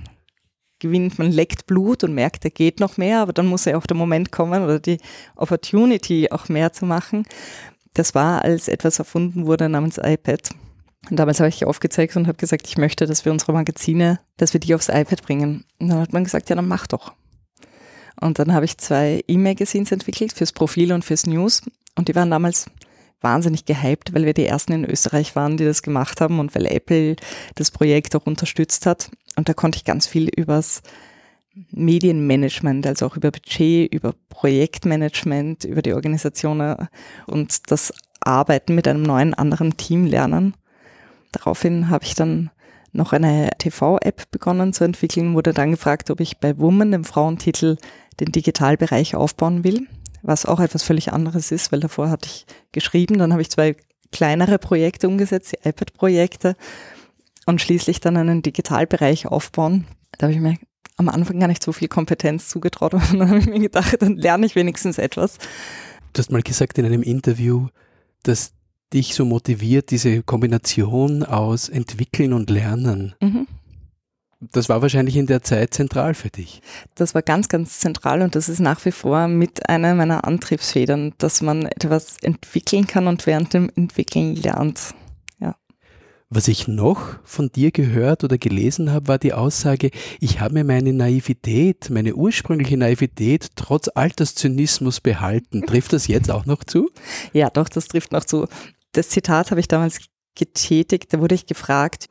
gewinnt, 0.79 1.19
man 1.19 1.32
leckt 1.32 1.67
Blut 1.67 2.05
und 2.05 2.15
merkt, 2.15 2.44
da 2.44 2.49
geht 2.50 2.81
noch 2.81 2.97
mehr, 2.97 3.21
aber 3.21 3.32
dann 3.32 3.47
muss 3.47 3.65
ja 3.65 3.77
auch 3.77 3.87
der 3.87 3.97
Moment 3.97 4.32
kommen 4.32 4.62
oder 4.62 4.79
die 4.79 4.99
Opportunity 5.37 6.31
auch 6.31 6.49
mehr 6.49 6.73
zu 6.73 6.85
machen. 6.85 7.25
Das 7.94 8.15
war, 8.15 8.43
als 8.43 8.69
etwas 8.69 8.99
erfunden 8.99 9.47
wurde 9.47 9.69
namens 9.69 9.99
iPad. 9.99 10.50
Und 11.11 11.19
damals 11.19 11.41
habe 11.41 11.49
ich 11.49 11.65
aufgezeigt 11.65 12.17
und 12.17 12.27
habe 12.27 12.39
gesagt, 12.39 12.67
ich 12.67 12.79
möchte, 12.79 13.06
dass 13.06 13.25
wir 13.25 13.33
unsere 13.33 13.53
Magazine, 13.53 14.21
dass 14.37 14.53
wir 14.53 14.61
die 14.61 14.75
aufs 14.75 14.89
iPad 14.89 15.23
bringen. 15.23 15.65
Und 15.79 15.89
dann 15.89 16.01
hat 16.01 16.12
man 16.12 16.25
gesagt, 16.25 16.49
ja, 16.49 16.56
dann 16.56 16.69
mach 16.69 16.87
doch. 16.87 17.12
Und 18.21 18.39
dann 18.39 18.53
habe 18.53 18.65
ich 18.65 18.79
zwei 18.79 19.23
E-Magazines 19.27 19.93
entwickelt 19.93 20.33
fürs 20.33 20.53
Profil 20.53 20.93
und 20.93 21.05
fürs 21.05 21.27
News. 21.27 21.62
Und 21.97 22.09
die 22.09 22.15
waren 22.15 22.31
damals 22.31 22.67
wahnsinnig 23.21 23.65
gehypt, 23.65 24.15
weil 24.15 24.25
wir 24.25 24.35
die 24.35 24.47
ersten 24.47 24.73
in 24.73 24.85
Österreich 24.85 25.35
waren, 25.35 25.56
die 25.56 25.65
das 25.65 25.83
gemacht 25.83 26.21
haben 26.21 26.39
und 26.39 26.55
weil 26.55 26.67
Apple 26.67 27.17
das 27.55 27.71
Projekt 27.71 28.15
auch 28.15 28.27
unterstützt 28.27 28.87
hat. 28.87 29.11
Und 29.37 29.49
da 29.49 29.55
konnte 29.55 29.77
ich 29.77 29.85
ganz 29.85 30.06
viel 30.06 30.29
übers 30.29 30.83
Medienmanagement, 31.71 32.87
also 32.87 33.06
auch 33.06 33.17
über 33.17 33.31
Budget, 33.31 33.93
über 33.93 34.15
Projektmanagement, 34.29 35.65
über 35.65 35.83
die 35.83 35.95
Organisation 35.95 36.77
und 37.27 37.71
das 37.71 37.93
Arbeiten 38.21 38.75
mit 38.75 38.89
einem 38.89 39.03
neuen 39.03 39.35
anderen 39.35 39.77
Team 39.77 40.05
lernen. 40.05 40.55
Daraufhin 41.34 41.91
habe 41.91 42.05
ich 42.05 42.14
dann 42.14 42.50
noch 42.93 43.12
eine 43.12 43.50
TV-App 43.58 44.31
begonnen 44.31 44.72
zu 44.72 44.84
entwickeln, 44.84 45.34
wurde 45.34 45.53
dann 45.53 45.72
gefragt, 45.72 46.10
ob 46.10 46.20
ich 46.20 46.38
bei 46.38 46.56
Woman, 46.58 46.93
dem 46.93 47.05
Frauentitel, 47.05 47.76
den 48.20 48.31
Digitalbereich 48.31 49.17
aufbauen 49.17 49.64
will, 49.64 49.88
was 50.22 50.46
auch 50.46 50.60
etwas 50.60 50.84
völlig 50.84 51.12
anderes 51.12 51.50
ist, 51.50 51.72
weil 51.72 51.81
davor 51.81 52.08
hatte 52.08 52.29
ich 52.29 52.46
geschrieben, 52.70 53.19
dann 53.19 53.32
habe 53.32 53.43
ich 53.43 53.50
zwei 53.50 53.74
kleinere 54.12 54.60
Projekte 54.60 55.08
umgesetzt, 55.08 55.53
die 55.53 55.69
iPad-Projekte 55.69 56.55
und 57.46 57.60
schließlich 57.60 57.98
dann 57.98 58.17
einen 58.17 58.43
Digitalbereich 58.43 59.26
aufbauen. 59.26 59.86
Da 60.19 60.29
habe 60.29 60.34
ich 60.34 60.41
mir 60.41 60.56
am 60.96 61.08
Anfang 61.08 61.41
gar 61.41 61.48
nicht 61.48 61.64
so 61.64 61.72
viel 61.72 61.88
Kompetenz 61.88 62.48
zugetraut 62.48 62.94
und 62.94 63.19
dann 63.19 63.29
habe 63.29 63.41
ich 63.41 63.46
mir 63.46 63.58
gedacht, 63.58 63.96
dann 64.00 64.17
lerne 64.17 64.46
ich 64.46 64.55
wenigstens 64.55 64.98
etwas. 64.98 65.38
Du 66.12 66.20
hast 66.20 66.31
mal 66.31 66.43
gesagt 66.43 66.79
in 66.79 66.86
einem 66.86 67.03
Interview, 67.03 67.67
dass 68.22 68.53
dich 68.94 69.15
so 69.15 69.24
motiviert, 69.24 69.91
diese 69.91 70.22
Kombination 70.22 71.24
aus 71.24 71.69
Entwickeln 71.69 72.32
und 72.32 72.48
Lernen? 72.48 73.15
Mhm. 73.20 73.46
Das 74.53 74.69
war 74.69 74.82
wahrscheinlich 74.82 75.17
in 75.17 75.27
der 75.27 75.43
Zeit 75.43 75.74
zentral 75.74 76.15
für 76.15 76.31
dich. 76.31 76.60
Das 76.94 77.15
war 77.15 77.22
ganz, 77.22 77.48
ganz 77.48 77.79
zentral 77.81 78.22
und 78.22 78.34
das 78.34 78.48
ist 78.48 78.60
nach 78.60 78.84
wie 78.84 78.93
vor 78.93 79.29
mit 79.29 79.69
einer 79.69 79.94
meiner 79.94 80.24
Antriebsfedern, 80.24 81.15
dass 81.19 81.41
man 81.41 81.67
etwas 81.67 82.17
entwickeln 82.22 82.86
kann 82.86 83.06
und 83.06 83.27
während 83.27 83.55
dem 83.55 83.70
Entwickeln 83.74 84.36
lernt. 84.36 84.94
Ja. 85.41 85.56
Was 86.29 86.48
ich 86.48 86.69
noch 86.69 87.17
von 87.24 87.51
dir 87.51 87.70
gehört 87.70 88.22
oder 88.22 88.36
gelesen 88.36 88.93
habe, 88.93 89.08
war 89.08 89.19
die 89.19 89.32
Aussage, 89.32 89.91
ich 90.20 90.41
habe 90.41 90.55
mir 90.55 90.65
meine 90.65 90.93
Naivität, 90.93 91.89
meine 91.91 92.15
ursprüngliche 92.15 92.77
Naivität 92.77 93.48
trotz 93.56 93.89
Alterszynismus 93.89 95.01
behalten. 95.01 95.65
Trifft 95.67 95.93
das 95.93 96.06
jetzt 96.06 96.31
auch 96.31 96.44
noch 96.44 96.65
zu? 96.65 96.91
Ja, 97.32 97.51
doch, 97.51 97.69
das 97.69 97.89
trifft 97.89 98.13
noch 98.13 98.24
zu 98.24 98.46
das 98.96 99.08
Zitat 99.10 99.51
habe 99.51 99.60
ich 99.60 99.69
damals 99.69 100.01
getätigt, 100.34 101.13
da 101.13 101.20
wurde 101.20 101.34
ich 101.34 101.46
gefragt, 101.46 102.08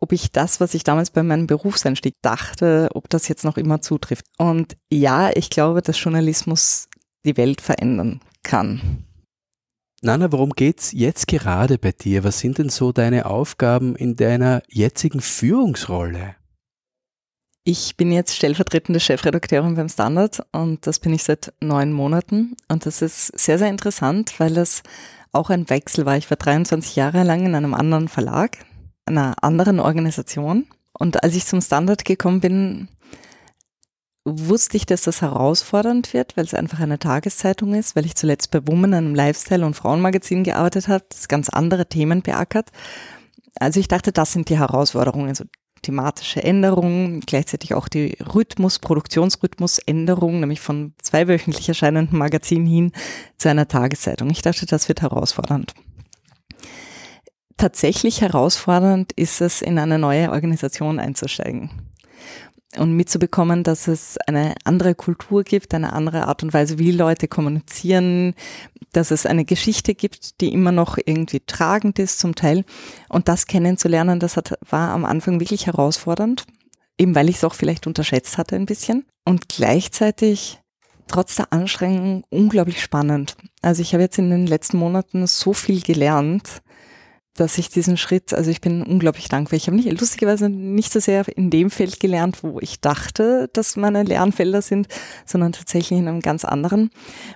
ob 0.00 0.12
ich 0.12 0.32
das, 0.32 0.60
was 0.60 0.74
ich 0.74 0.84
damals 0.84 1.10
bei 1.10 1.22
meinem 1.22 1.46
Berufseinstieg 1.46 2.14
dachte, 2.20 2.90
ob 2.94 3.08
das 3.08 3.28
jetzt 3.28 3.44
noch 3.44 3.56
immer 3.56 3.80
zutrifft. 3.80 4.26
Und 4.38 4.76
ja, 4.92 5.30
ich 5.34 5.50
glaube, 5.50 5.80
dass 5.80 6.02
Journalismus 6.02 6.88
die 7.24 7.36
Welt 7.36 7.60
verändern 7.60 8.20
kann. 8.42 9.06
Nana, 10.02 10.30
worum 10.30 10.50
geht's 10.50 10.92
jetzt 10.92 11.26
gerade 11.26 11.78
bei 11.78 11.92
dir? 11.92 12.24
Was 12.24 12.40
sind 12.40 12.58
denn 12.58 12.68
so 12.68 12.92
deine 12.92 13.24
Aufgaben 13.24 13.96
in 13.96 14.16
deiner 14.16 14.62
jetzigen 14.68 15.20
Führungsrolle? 15.20 16.36
Ich 17.66 17.96
bin 17.96 18.12
jetzt 18.12 18.36
stellvertretende 18.36 19.00
Chefredakteurin 19.00 19.74
beim 19.74 19.88
Standard 19.88 20.42
und 20.52 20.86
das 20.86 20.98
bin 20.98 21.14
ich 21.14 21.24
seit 21.24 21.54
neun 21.60 21.94
Monaten. 21.94 22.54
Und 22.68 22.84
das 22.84 23.00
ist 23.00 23.28
sehr, 23.38 23.58
sehr 23.58 23.70
interessant, 23.70 24.38
weil 24.38 24.52
das 24.52 24.82
auch 25.34 25.50
ein 25.50 25.68
Wechsel 25.70 26.06
war. 26.06 26.16
Ich 26.16 26.30
war 26.30 26.36
23 26.36 26.96
Jahre 26.96 27.22
lang 27.22 27.46
in 27.46 27.54
einem 27.54 27.74
anderen 27.74 28.08
Verlag, 28.08 28.58
einer 29.06 29.34
anderen 29.42 29.80
Organisation 29.80 30.66
Und 30.92 31.22
als 31.22 31.34
ich 31.34 31.46
zum 31.46 31.60
Standard 31.60 32.04
gekommen 32.04 32.40
bin, 32.40 32.88
wusste 34.24 34.76
ich, 34.76 34.86
dass 34.86 35.02
das 35.02 35.20
herausfordernd 35.20 36.14
wird, 36.14 36.36
weil 36.36 36.44
es 36.44 36.54
einfach 36.54 36.80
eine 36.80 36.98
Tageszeitung 36.98 37.74
ist, 37.74 37.94
weil 37.94 38.06
ich 38.06 38.14
zuletzt 38.14 38.50
bei 38.50 38.66
Woman, 38.66 38.94
einem 38.94 39.14
Lifestyle- 39.14 39.66
und 39.66 39.74
Frauenmagazin 39.74 40.44
gearbeitet 40.44 40.88
habe, 40.88 41.04
das 41.10 41.28
ganz 41.28 41.50
andere 41.50 41.86
Themen 41.86 42.22
beackert. 42.22 42.70
Also 43.56 43.80
ich 43.80 43.88
dachte, 43.88 44.12
das 44.12 44.32
sind 44.32 44.48
die 44.48 44.58
Herausforderungen, 44.58 45.28
also 45.28 45.44
thematische 45.84 46.42
Änderungen, 46.42 47.20
gleichzeitig 47.20 47.74
auch 47.74 47.88
die 47.88 48.16
Rhythmus, 48.34 48.78
Produktionsrhythmusänderung, 48.80 50.40
nämlich 50.40 50.60
von 50.60 50.94
zweiwöchentlich 51.00 51.68
erscheinenden 51.68 52.18
Magazin 52.18 52.66
hin 52.66 52.92
zu 53.38 53.48
einer 53.48 53.68
Tageszeitung. 53.68 54.30
Ich 54.30 54.42
dachte, 54.42 54.66
das 54.66 54.88
wird 54.88 55.02
herausfordernd. 55.02 55.74
Tatsächlich 57.56 58.20
herausfordernd 58.20 59.12
ist 59.12 59.40
es, 59.40 59.62
in 59.62 59.78
eine 59.78 59.98
neue 59.98 60.32
Organisation 60.32 60.98
einzusteigen 60.98 61.70
und 62.78 62.96
mitzubekommen, 62.96 63.62
dass 63.62 63.88
es 63.88 64.18
eine 64.26 64.54
andere 64.64 64.94
Kultur 64.94 65.44
gibt, 65.44 65.74
eine 65.74 65.92
andere 65.92 66.26
Art 66.26 66.42
und 66.42 66.52
Weise, 66.52 66.78
wie 66.78 66.90
Leute 66.90 67.28
kommunizieren, 67.28 68.34
dass 68.92 69.10
es 69.10 69.26
eine 69.26 69.44
Geschichte 69.44 69.94
gibt, 69.94 70.40
die 70.40 70.52
immer 70.52 70.72
noch 70.72 70.98
irgendwie 71.04 71.40
tragend 71.40 71.98
ist 71.98 72.18
zum 72.18 72.34
Teil. 72.34 72.64
Und 73.08 73.28
das 73.28 73.46
kennenzulernen, 73.46 74.20
das 74.20 74.36
hat, 74.36 74.58
war 74.68 74.90
am 74.90 75.04
Anfang 75.04 75.40
wirklich 75.40 75.66
herausfordernd, 75.66 76.44
eben 76.98 77.14
weil 77.14 77.28
ich 77.28 77.36
es 77.36 77.44
auch 77.44 77.54
vielleicht 77.54 77.86
unterschätzt 77.86 78.38
hatte 78.38 78.56
ein 78.56 78.66
bisschen. 78.66 79.04
Und 79.24 79.48
gleichzeitig 79.48 80.60
trotz 81.08 81.36
der 81.36 81.52
Anstrengung 81.52 82.24
unglaublich 82.30 82.80
spannend. 82.80 83.36
Also 83.62 83.82
ich 83.82 83.92
habe 83.92 84.02
jetzt 84.02 84.18
in 84.18 84.30
den 84.30 84.46
letzten 84.46 84.78
Monaten 84.78 85.26
so 85.26 85.52
viel 85.52 85.80
gelernt, 85.82 86.62
dass 87.34 87.58
ich 87.58 87.68
diesen 87.68 87.96
Schritt, 87.96 88.32
also 88.32 88.50
ich 88.50 88.60
bin 88.60 88.82
unglaublich 88.82 89.28
dankbar. 89.28 89.56
Ich 89.56 89.66
habe 89.66 89.76
nicht, 89.76 89.90
lustigerweise 90.00 90.48
nicht 90.48 90.92
so 90.92 91.00
sehr 91.00 91.26
in 91.36 91.50
dem 91.50 91.68
Feld 91.68 91.98
gelernt, 91.98 92.42
wo 92.42 92.60
ich 92.60 92.80
dachte, 92.80 93.50
dass 93.52 93.76
meine 93.76 94.04
Lernfelder 94.04 94.62
sind, 94.62 94.86
sondern 95.26 95.52
tatsächlich 95.52 95.98
in 95.98 96.06
einem 96.06 96.20
ganz 96.20 96.44
anderen. 96.44 96.90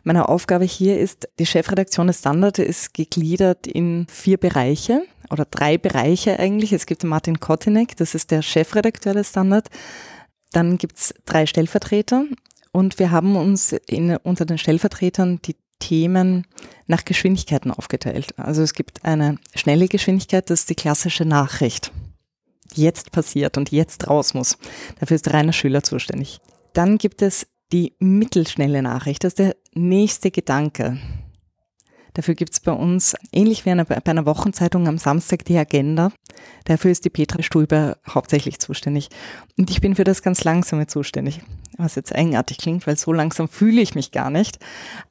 Meine 0.05 0.28
Aufgabe 0.28 0.64
hier 0.64 1.00
ist, 1.00 1.28
die 1.40 1.47
Chefredaktion 1.47 2.07
des 2.07 2.21
Standard 2.21 2.61
ist 2.61 2.95
gegliedert 2.95 3.67
in 3.67 4.07
vier 4.09 4.38
Bereiche 4.38 5.02
oder 5.31 5.45
drei 5.45 5.78
Bereiche 5.78 6.38
eigentlich. 6.38 6.73
Es 6.73 6.87
gibt 6.87 7.02
Martin 7.02 7.40
Kotinek, 7.40 7.97
das 7.97 8.14
ist 8.14 8.31
der 8.31 8.43
Chefredakteur 8.43 9.14
des 9.14 9.31
Standard. 9.31 9.69
Dann 10.52 10.78
gibt's 10.78 11.12
drei 11.26 11.47
Stellvertreter 11.47 12.25
und 12.71 13.00
wir 13.00 13.11
haben 13.11 13.35
uns 13.35 13.73
in, 13.73 14.17
unter 14.17 14.47
den 14.47 14.59
Stellvertretern 14.59 15.40
die 15.45 15.57
Themen 15.78 16.47
nach 16.87 17.04
Geschwindigkeiten 17.04 17.70
aufgeteilt. 17.70 18.38
Also 18.38 18.62
es 18.62 18.73
gibt 18.73 19.04
eine 19.04 19.38
schnelle 19.54 19.88
Geschwindigkeit, 19.88 20.50
das 20.50 20.61
ist 20.61 20.70
die 20.70 20.75
klassische 20.75 21.25
Nachricht, 21.25 21.92
jetzt 22.75 23.12
passiert 23.12 23.56
und 23.56 23.70
jetzt 23.70 24.08
raus 24.08 24.35
muss. 24.35 24.58
Dafür 25.00 25.14
ist 25.16 25.32
Rainer 25.32 25.52
Schüler 25.52 25.82
zuständig. 25.82 26.40
Dann 26.73 26.99
gibt 26.99 27.23
es 27.23 27.47
die 27.73 27.94
mittelschnelle 27.99 28.82
Nachricht, 28.82 29.25
das 29.25 29.32
ist 29.32 29.38
der 29.38 29.56
nächste 29.75 30.30
Gedanke. 30.30 30.99
Dafür 32.14 32.35
gibt 32.35 32.52
es 32.52 32.61
bei 32.61 32.73
uns, 32.73 33.14
ähnlich 33.30 33.64
wie 33.64 33.75
bei 33.75 34.04
einer 34.04 34.26
Wochenzeitung 34.26 34.88
am 34.88 34.99
Samstag, 34.99 35.44
die 35.44 35.56
Agenda. 35.56 36.11
Dafür 36.64 36.90
ist 36.90 37.04
die 37.04 37.11
Petra 37.11 37.44
Stulber 37.44 37.99
hauptsächlich 38.08 38.58
zuständig. 38.58 39.08
Und 39.56 39.70
ich 39.70 39.80
bin 39.80 39.94
für 39.94 40.02
das 40.02 40.23
ganz 40.23 40.42
Langsame 40.42 40.88
zuständig. 40.88 41.40
Was 41.80 41.94
jetzt 41.94 42.12
eigenartig 42.14 42.58
klingt, 42.58 42.87
weil 42.88 42.99
so 42.99 43.12
langsam 43.12 43.49
fühle 43.49 43.80
ich 43.80 43.94
mich 43.94 44.11
gar 44.11 44.30
nicht. 44.30 44.58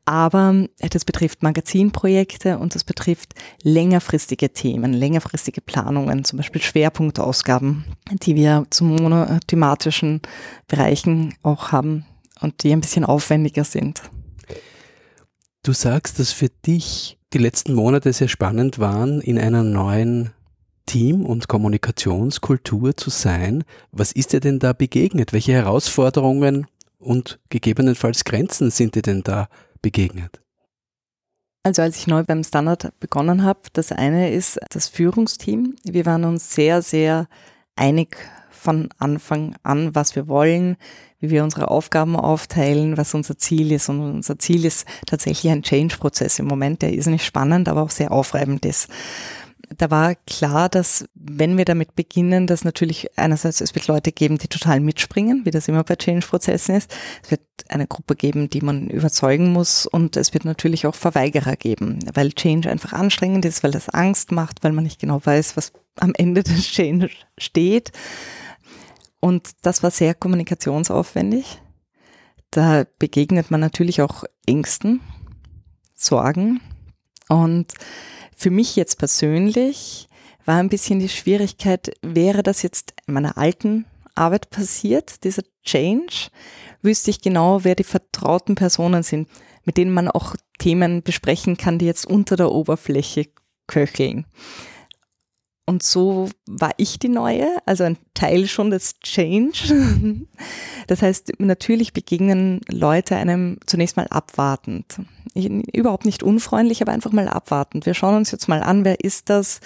Aber 0.04 0.68
äh, 0.80 0.90
das 0.90 1.06
betrifft 1.06 1.42
Magazinprojekte 1.42 2.60
und 2.60 2.76
das 2.76 2.84
betrifft 2.84 3.34
längerfristige 3.64 4.52
Themen, 4.52 4.94
längerfristige 4.94 5.62
Planungen, 5.62 6.26
zum 6.26 6.38
Beispiel 6.38 6.62
Schwerpunktausgaben, 6.62 7.86
die 8.12 8.36
wir 8.36 8.66
zu 8.70 8.84
monothematischen 8.84 10.22
Bereichen 10.68 11.36
auch 11.42 11.72
haben 11.72 12.06
und 12.42 12.64
die 12.64 12.74
ein 12.74 12.82
bisschen 12.82 13.06
aufwendiger 13.06 13.64
sind. 13.64 14.02
Du 15.64 15.74
sagst, 15.74 16.20
dass 16.20 16.32
für 16.32 16.50
dich 16.50 17.18
die 17.34 17.40
letzten 17.40 17.74
Monate 17.74 18.14
sehr 18.14 18.28
spannend 18.28 18.80
waren, 18.80 19.22
in 19.22 19.40
einer 19.40 19.64
neuen 19.64 20.32
Team- 20.88 21.26
und 21.26 21.48
Kommunikationskultur 21.48 22.98
zu 22.98 23.12
sein. 23.12 23.64
Was 23.92 24.12
ist 24.12 24.34
dir 24.34 24.40
denn 24.40 24.58
da 24.58 24.74
begegnet? 24.74 25.34
Welche 25.34 25.54
Herausforderungen 25.54 26.66
und 26.98 27.40
gegebenenfalls 27.50 28.24
Grenzen 28.24 28.72
sind 28.72 28.96
dir 28.96 29.04
denn 29.04 29.22
da 29.22 29.50
begegnet? 29.84 30.42
Also 31.62 31.82
als 31.82 31.98
ich 31.98 32.08
neu 32.08 32.24
beim 32.24 32.44
Standard 32.44 32.94
begonnen 33.00 33.44
habe, 33.44 33.60
das 33.74 33.92
eine 33.92 34.32
ist 34.32 34.58
das 34.70 34.88
Führungsteam. 34.88 35.76
Wir 35.84 36.06
waren 36.06 36.24
uns 36.24 36.56
sehr, 36.56 36.82
sehr 36.82 37.28
einig 37.76 38.18
von 38.50 38.90
Anfang 38.98 39.56
an, 39.64 39.94
was 39.94 40.16
wir 40.16 40.28
wollen, 40.28 40.78
wie 41.20 41.30
wir 41.30 41.44
unsere 41.44 41.70
Aufgaben 41.70 42.16
aufteilen, 42.16 42.98
was 42.98 43.14
unser 43.14 43.38
Ziel 43.38 43.72
ist. 43.72 43.90
Und 43.90 44.00
unser 44.00 44.40
Ziel 44.40 44.66
ist 44.66 44.88
tatsächlich 45.06 45.52
ein 45.52 45.64
Change-Prozess 45.64 46.40
im 46.40 46.48
Moment, 46.48 46.82
der 46.82 46.94
ist 46.94 47.08
nicht 47.08 47.26
spannend, 47.26 47.68
aber 47.68 47.82
auch 47.82 47.92
sehr 47.92 48.12
aufreibend 48.12 48.66
ist. 48.66 48.88
Da 49.76 49.92
war 49.92 50.16
klar, 50.16 50.70
dass 50.70 51.06
wenn 51.14 51.58
wir 51.58 51.66
damit 51.66 51.96
beginnen, 51.96 52.48
dass 52.48 52.64
natürlich 52.64 53.18
einerseits 53.18 53.60
es 53.60 53.76
wird 53.76 53.88
Leute 53.88 54.14
geben, 54.14 54.38
die 54.38 54.48
total 54.48 54.80
mitspringen, 54.80 55.44
wie 55.44 55.52
das 55.52 55.68
immer 55.68 55.84
bei 55.84 55.98
Change-Prozessen 55.98 56.76
ist. 56.76 56.94
Es 57.22 57.32
wird 57.32 57.42
eine 57.68 57.86
Gruppe 57.86 58.16
geben, 58.16 58.50
die 58.50 58.62
man 58.62 58.90
überzeugen 58.90 59.52
muss 59.52 59.86
und 59.86 60.16
es 60.16 60.34
wird 60.34 60.46
natürlich 60.46 60.88
auch 60.88 60.96
Verweigerer 60.96 61.58
geben, 61.58 62.00
weil 62.14 62.32
Change 62.32 62.70
einfach 62.70 62.94
anstrengend 62.94 63.44
ist, 63.44 63.62
weil 63.62 63.72
das 63.72 63.90
Angst 63.90 64.32
macht, 64.32 64.64
weil 64.64 64.72
man 64.72 64.86
nicht 64.86 65.02
genau 65.02 65.20
weiß, 65.22 65.58
was 65.58 65.74
am 65.98 66.14
Ende 66.16 66.44
des 66.44 66.68
Change 66.68 67.10
steht. 67.38 67.92
Und 69.20 69.50
das 69.64 69.84
war 69.84 69.92
sehr 69.92 70.14
kommunikationsaufwendig. 70.14 71.62
Da 72.52 72.86
begegnet 73.00 73.52
man 73.52 73.60
natürlich 73.60 74.02
auch 74.02 74.24
Ängsten, 74.46 75.02
Sorgen. 75.94 76.62
Und 77.28 77.74
für 78.38 78.52
mich 78.52 78.76
jetzt 78.76 79.00
persönlich 79.00 80.08
war 80.46 80.60
ein 80.60 80.70
bisschen 80.70 81.00
die 81.00 81.10
Schwierigkeit, 81.10 81.92
wäre 82.02 82.44
das 82.44 82.62
jetzt 82.62 82.94
in 83.08 83.16
meiner 83.16 83.38
alten 83.38 83.86
Arbeit 84.14 84.52
passiert, 84.52 85.24
dieser 85.24 85.42
Change, 85.66 86.30
wüsste 86.82 87.10
ich 87.10 87.22
genau, 87.22 87.64
wer 87.64 87.76
die 87.76 87.84
vertrauten 87.84 88.56
Personen 88.56 89.04
sind, 89.04 89.28
mit 89.66 89.78
denen 89.78 89.92
man 89.92 90.08
auch 90.08 90.36
Themen 90.60 91.02
besprechen 91.02 91.58
kann, 91.58 91.80
die 91.80 91.88
jetzt 91.88 92.06
unter 92.06 92.36
der 92.36 92.52
Oberfläche 92.52 93.26
köcheln. 93.66 94.26
Und 95.70 95.84
so 95.84 96.30
war 96.46 96.72
ich 96.78 96.98
die 96.98 97.10
Neue, 97.10 97.46
also 97.66 97.84
ein 97.84 97.98
Teil 98.14 98.48
schon 98.48 98.72
des 98.72 99.00
Change. 99.02 100.26
Das 100.88 101.02
heißt, 101.02 101.34
natürlich 101.40 101.92
begegnen 101.92 102.62
Leute 102.72 103.18
einem 103.18 103.58
zunächst 103.66 103.98
mal 103.98 104.08
abwartend. 104.08 105.02
Überhaupt 105.36 106.06
nicht 106.06 106.24
unfreundlich, 106.24 106.82
aber 106.82 106.94
einfach 106.94 107.12
mal 107.12 107.28
abwartend. 107.28 107.86
Wir 107.86 107.94
schauen 107.94 108.16
uns 108.16 108.32
jetzt 108.32 108.48
mal 108.48 108.64
an, 108.64 108.86
wer 108.86 109.02
ist 109.02 109.30
das? 109.30 109.60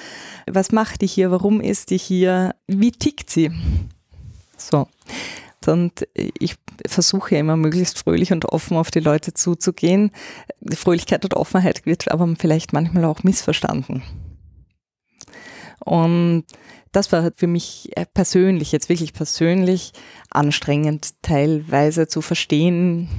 Was 0.50 0.72
macht 0.72 1.02
die 1.02 1.08
hier? 1.08 1.30
Warum 1.30 1.62
ist 1.62 1.92
die 1.92 2.00
hier? 2.00 2.56
Wie 2.66 2.92
tickt 2.92 3.30
sie? 3.30 3.52
So. 4.58 4.88
Und 5.68 6.08
ich 6.16 6.56
versuche 6.88 7.36
immer 7.36 7.56
möglichst 7.56 8.00
fröhlich 8.00 8.32
und 8.32 8.46
offen 8.46 8.78
auf 8.78 8.90
die 8.90 9.00
Leute 9.00 9.36
zuzugehen. 9.36 10.10
Fröhlichkeit 10.74 11.24
und 11.24 11.36
Offenheit 11.36 11.86
wird 11.86 12.10
aber 12.10 12.34
vielleicht 12.36 12.74
manchmal 12.74 13.06
auch 13.06 13.22
missverstanden. 13.22 14.02
Und 15.84 16.46
das 16.92 17.12
war 17.12 17.32
für 17.36 17.48
mich 17.48 17.90
äh, 17.96 18.06
persönlich, 18.06 18.72
jetzt 18.72 18.90
wirklich 18.90 19.14
persönlich 19.14 19.94
anstrengend, 20.30 21.22
teilweise 21.22 22.08
zu 22.08 22.22
verstehen, 22.22 23.10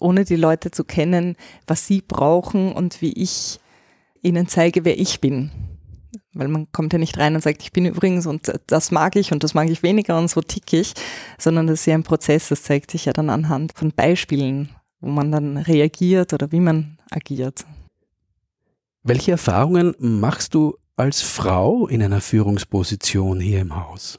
ohne 0.00 0.24
die 0.24 0.36
Leute 0.36 0.70
zu 0.70 0.84
kennen, 0.84 1.36
was 1.66 1.86
sie 1.86 2.02
brauchen 2.02 2.72
und 2.72 3.02
wie 3.02 3.12
ich 3.12 3.60
ihnen 4.22 4.48
zeige, 4.48 4.84
wer 4.84 4.98
ich 4.98 5.20
bin. 5.20 5.50
Weil 6.32 6.48
man 6.48 6.70
kommt 6.70 6.92
ja 6.92 6.98
nicht 6.98 7.18
rein 7.18 7.34
und 7.34 7.42
sagt, 7.42 7.62
ich 7.62 7.72
bin 7.72 7.86
übrigens 7.86 8.26
und 8.26 8.52
das 8.66 8.90
mag 8.90 9.16
ich 9.16 9.32
und 9.32 9.42
das 9.42 9.54
mag 9.54 9.68
ich 9.70 9.82
weniger 9.82 10.18
und 10.18 10.28
so 10.28 10.40
tick 10.40 10.72
ich, 10.72 10.92
sondern 11.38 11.66
das 11.66 11.80
ist 11.80 11.86
ja 11.86 11.94
ein 11.94 12.02
Prozess, 12.02 12.48
das 12.48 12.62
zeigt 12.62 12.90
sich 12.90 13.06
ja 13.06 13.12
dann 13.12 13.30
anhand 13.30 13.72
von 13.74 13.92
Beispielen, 13.92 14.70
wo 15.00 15.08
man 15.08 15.32
dann 15.32 15.56
reagiert 15.56 16.32
oder 16.32 16.52
wie 16.52 16.60
man 16.60 16.98
agiert. 17.10 17.64
Welche 19.02 19.32
Erfahrungen 19.32 19.94
machst 19.98 20.54
du 20.54 20.76
als 20.96 21.22
Frau 21.22 21.86
in 21.86 22.02
einer 22.02 22.20
Führungsposition 22.20 23.40
hier 23.40 23.60
im 23.60 23.76
Haus? 23.76 24.18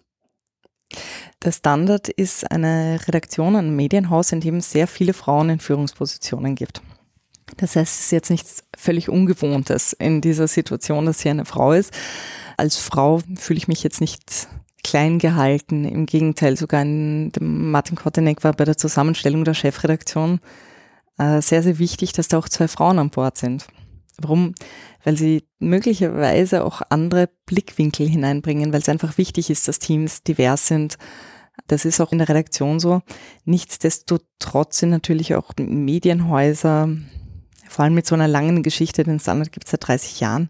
Der 1.43 1.51
Standard 1.51 2.07
ist 2.07 2.50
eine 2.51 3.00
Redaktion, 3.07 3.55
ein 3.55 3.75
Medienhaus, 3.75 4.31
in 4.31 4.41
dem 4.41 4.57
es 4.57 4.72
sehr 4.72 4.88
viele 4.88 5.13
Frauen 5.13 5.50
in 5.50 5.60
Führungspositionen 5.60 6.55
gibt. 6.55 6.81
Das 7.57 7.75
heißt, 7.75 8.00
es 8.00 8.05
ist 8.05 8.12
jetzt 8.12 8.29
nichts 8.29 8.63
völlig 8.75 9.10
Ungewohntes 9.10 9.93
in 9.93 10.22
dieser 10.22 10.48
Situation, 10.48 11.05
dass 11.05 11.22
hier 11.22 11.31
eine 11.31 11.46
Frau 11.46 11.74
ist. 11.74 11.93
Als 12.57 12.77
Frau 12.77 13.22
fühle 13.36 13.57
ich 13.57 13.67
mich 13.67 13.84
jetzt 13.84 14.01
nicht 14.01 14.48
klein 14.84 15.19
gehalten. 15.19 15.86
Im 15.86 16.05
Gegenteil, 16.05 16.57
sogar 16.57 16.81
in, 16.81 17.31
Martin 17.39 17.96
Kotteneck 17.96 18.43
war 18.43 18.53
bei 18.53 18.65
der 18.65 18.77
Zusammenstellung 18.77 19.43
der 19.43 19.53
Chefredaktion 19.53 20.39
äh, 21.17 21.41
sehr, 21.41 21.63
sehr 21.63 21.79
wichtig, 21.79 22.13
dass 22.13 22.27
da 22.27 22.38
auch 22.38 22.50
zwei 22.50 22.67
Frauen 22.67 23.00
an 23.00 23.10
Bord 23.10 23.38
sind. 23.38 23.67
Warum? 24.19 24.55
Weil 25.03 25.17
sie 25.17 25.43
möglicherweise 25.59 26.63
auch 26.65 26.81
andere 26.89 27.29
Blickwinkel 27.45 28.07
hineinbringen, 28.07 28.74
weil 28.74 28.81
es 28.81 28.89
einfach 28.89 29.17
wichtig 29.17 29.50
ist, 29.50 29.67
dass 29.67 29.79
Teams 29.79 30.24
divers 30.24 30.67
sind. 30.67 30.97
Das 31.67 31.86
ist 31.86 32.00
auch 32.01 32.12
in 32.12 32.17
der 32.19 32.29
Redaktion 32.29 32.79
so. 32.79 33.01
Nichtsdestotrotz 33.45 34.79
sind 34.79 34.89
natürlich 34.89 35.36
auch 35.36 35.51
Medienhäuser, 35.59 36.89
vor 37.67 37.83
allem 37.83 37.93
mit 37.93 38.07
so 38.07 38.15
einer 38.15 38.27
langen 38.27 38.63
Geschichte, 38.63 39.03
den 39.03 39.19
Standard 39.19 39.51
gibt 39.51 39.65
es 39.65 39.71
seit 39.71 39.88
30 39.88 40.19
Jahren, 40.19 40.50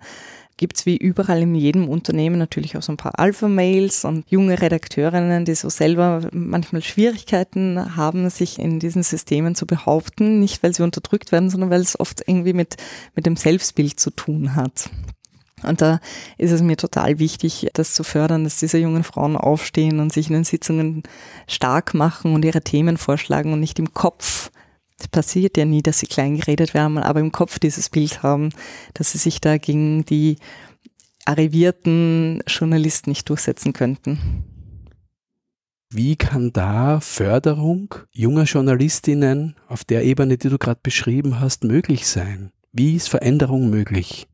gibt 0.57 0.77
es 0.77 0.85
wie 0.85 0.97
überall 0.97 1.41
in 1.43 1.55
jedem 1.55 1.87
Unternehmen 1.87 2.37
natürlich 2.37 2.75
auch 2.75 2.81
so 2.81 2.91
ein 2.91 2.97
paar 2.97 3.17
Alpha-Mails 3.19 4.05
und 4.05 4.25
junge 4.29 4.59
Redakteurinnen, 4.59 5.45
die 5.45 5.55
so 5.55 5.69
selber 5.69 6.27
manchmal 6.31 6.81
Schwierigkeiten 6.81 7.95
haben, 7.95 8.29
sich 8.29 8.59
in 8.59 8.79
diesen 8.79 9.03
Systemen 9.03 9.55
zu 9.55 9.65
behaupten. 9.65 10.39
Nicht, 10.39 10.63
weil 10.63 10.73
sie 10.73 10.83
unterdrückt 10.83 11.31
werden, 11.31 11.49
sondern 11.49 11.69
weil 11.69 11.81
es 11.81 11.99
oft 11.99 12.23
irgendwie 12.25 12.53
mit, 12.53 12.75
mit 13.15 13.25
dem 13.25 13.35
Selbstbild 13.35 13.99
zu 13.99 14.09
tun 14.09 14.55
hat. 14.55 14.89
Und 15.63 15.81
da 15.81 15.99
ist 16.37 16.51
es 16.51 16.61
mir 16.61 16.77
total 16.77 17.17
wichtig, 17.17 17.67
das 17.73 17.93
zu 17.93 18.03
fördern, 18.03 18.43
dass 18.43 18.59
diese 18.59 18.77
jungen 18.77 19.03
Frauen 19.03 19.35
aufstehen 19.35 19.99
und 19.99 20.13
sich 20.13 20.27
in 20.27 20.33
den 20.33 20.43
Sitzungen 20.43 21.03
stark 21.47 21.93
machen 21.93 22.33
und 22.35 22.45
ihre 22.45 22.61
Themen 22.61 22.97
vorschlagen 22.97 23.53
und 23.53 23.59
nicht 23.59 23.79
im 23.79 23.93
Kopf 23.93 24.51
es 24.99 25.07
passiert 25.07 25.57
ja 25.57 25.65
nie, 25.65 25.83
dass 25.83 25.99
sie 25.99 26.07
klein 26.07 26.37
geredet 26.37 26.73
werden, 26.73 26.97
aber 26.97 27.19
im 27.19 27.31
Kopf 27.31 27.59
dieses 27.59 27.89
Bild 27.89 28.23
haben, 28.23 28.49
dass 28.93 29.11
sie 29.11 29.17
sich 29.17 29.39
da 29.41 29.57
gegen 29.57 30.05
die 30.05 30.37
arrivierten 31.25 32.41
Journalisten 32.47 33.11
nicht 33.11 33.29
durchsetzen 33.29 33.73
könnten. 33.73 34.45
Wie 35.89 36.15
kann 36.15 36.51
da 36.51 36.99
Förderung 36.99 37.93
junger 38.11 38.43
Journalistinnen 38.43 39.55
auf 39.67 39.85
der 39.85 40.03
Ebene, 40.03 40.37
die 40.37 40.49
du 40.49 40.57
gerade 40.57 40.79
beschrieben 40.81 41.39
hast, 41.39 41.63
möglich 41.63 42.07
sein? 42.07 42.51
Wie 42.73 42.95
ist 42.95 43.07
Veränderung 43.07 43.69
möglich? 43.69 44.27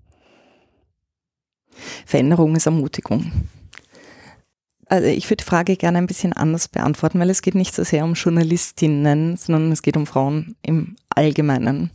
Veränderung 2.06 2.56
ist 2.56 2.66
Ermutigung 2.66 3.32
also 4.94 5.08
ich 5.08 5.28
würde 5.28 5.44
die 5.44 5.50
Frage 5.50 5.76
gerne 5.76 5.98
ein 5.98 6.06
bisschen 6.06 6.34
anders 6.34 6.68
beantworten, 6.68 7.20
weil 7.20 7.32
es 7.32 7.42
geht 7.42 7.56
nicht 7.56 7.74
so 7.74 7.84
sehr 7.84 8.04
um 8.04 8.14
Journalistinnen, 8.14 9.38
sondern 9.38 9.72
es 9.72 9.82
geht 9.82 9.98
um 9.98 10.06
Frauen 10.06 10.56
im 10.62 10.98
Allgemeinen. 11.10 11.90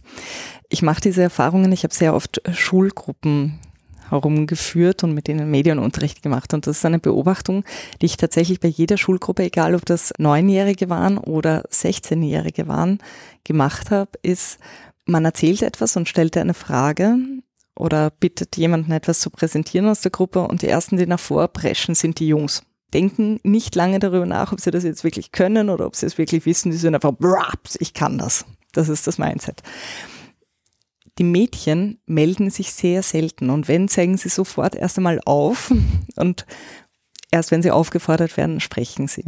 Ich 0.69 0.83
mache 0.83 1.01
diese 1.03 1.23
Erfahrungen, 1.23 1.71
ich 1.71 1.85
habe 1.85 1.95
sehr 1.95 2.13
oft 2.13 2.43
Schulgruppen 2.53 3.61
herumgeführt 4.09 5.05
und 5.05 5.15
mit 5.15 5.29
denen 5.29 5.49
Medienunterricht 5.49 6.25
gemacht. 6.25 6.53
Und 6.55 6.67
das 6.67 6.79
ist 6.79 6.85
eine 6.85 6.99
Beobachtung, 6.99 7.63
die 8.03 8.07
ich 8.07 8.17
tatsächlich 8.17 8.59
bei 8.59 8.67
jeder 8.67 8.99
Schulgruppe, 8.99 9.45
egal 9.45 9.77
ob 9.77 9.87
das 9.87 10.13
Neunjährige 10.19 10.89
waren 10.89 11.19
oder 11.19 11.69
16-Jährige 11.71 12.67
waren, 12.67 12.99
gemacht 13.45 13.93
habe, 13.93 14.11
ist, 14.23 14.59
man 15.07 15.25
erzählt 15.25 15.63
etwas 15.63 15.97
und 15.97 16.09
stellt 16.09 16.37
eine 16.37 16.55
Frage 16.55 17.17
oder 17.77 18.11
bittet 18.11 18.57
jemanden 18.57 18.91
etwas 18.91 19.21
zu 19.21 19.31
präsentieren 19.31 19.87
aus 19.87 20.01
der 20.01 20.11
Gruppe 20.11 20.41
und 20.41 20.63
die 20.63 20.69
ersten, 20.69 20.97
die 20.97 21.07
nach 21.07 21.21
vorpreschen, 21.21 21.95
sind 21.95 22.19
die 22.19 22.27
Jungs 22.27 22.65
denken 22.95 23.41
nicht 23.43 23.75
lange 23.75 23.99
darüber 23.99 24.27
nach, 24.27 24.53
ob 24.53 24.61
sie 24.61 24.71
das 24.71 24.85
jetzt 24.85 25.05
wirklich 25.05 25.33
können 25.33 25.71
oder 25.71 25.87
ob 25.87 25.97
sie 25.97 26.07
es 26.07 26.19
wirklich 26.19 26.47
wissen. 26.47 26.71
Die 26.71 26.77
sind 26.77 26.95
einfach, 26.95 27.13
braps, 27.13 27.77
ich 27.81 27.95
kann 27.95 28.19
das. 28.19 28.47
Das 28.73 28.89
ist 28.89 29.07
das 29.07 29.19
Mindset. 29.19 29.63
Die 31.19 31.25
Mädchen 31.25 32.01
melden 32.07 32.51
sich 32.51 32.73
sehr 32.73 33.03
selten 33.03 33.51
und 33.51 33.67
wenn, 33.67 33.89
zeigen 33.89 34.17
sie 34.17 34.29
sofort 34.29 34.77
erst 34.77 34.99
einmal 34.99 35.21
auf 35.25 35.73
und 36.17 36.47
erst 37.31 37.51
wenn 37.51 37.63
sie 37.63 37.73
aufgefordert 37.73 38.37
werden, 38.37 38.61
sprechen 38.61 39.09
sie. 39.09 39.25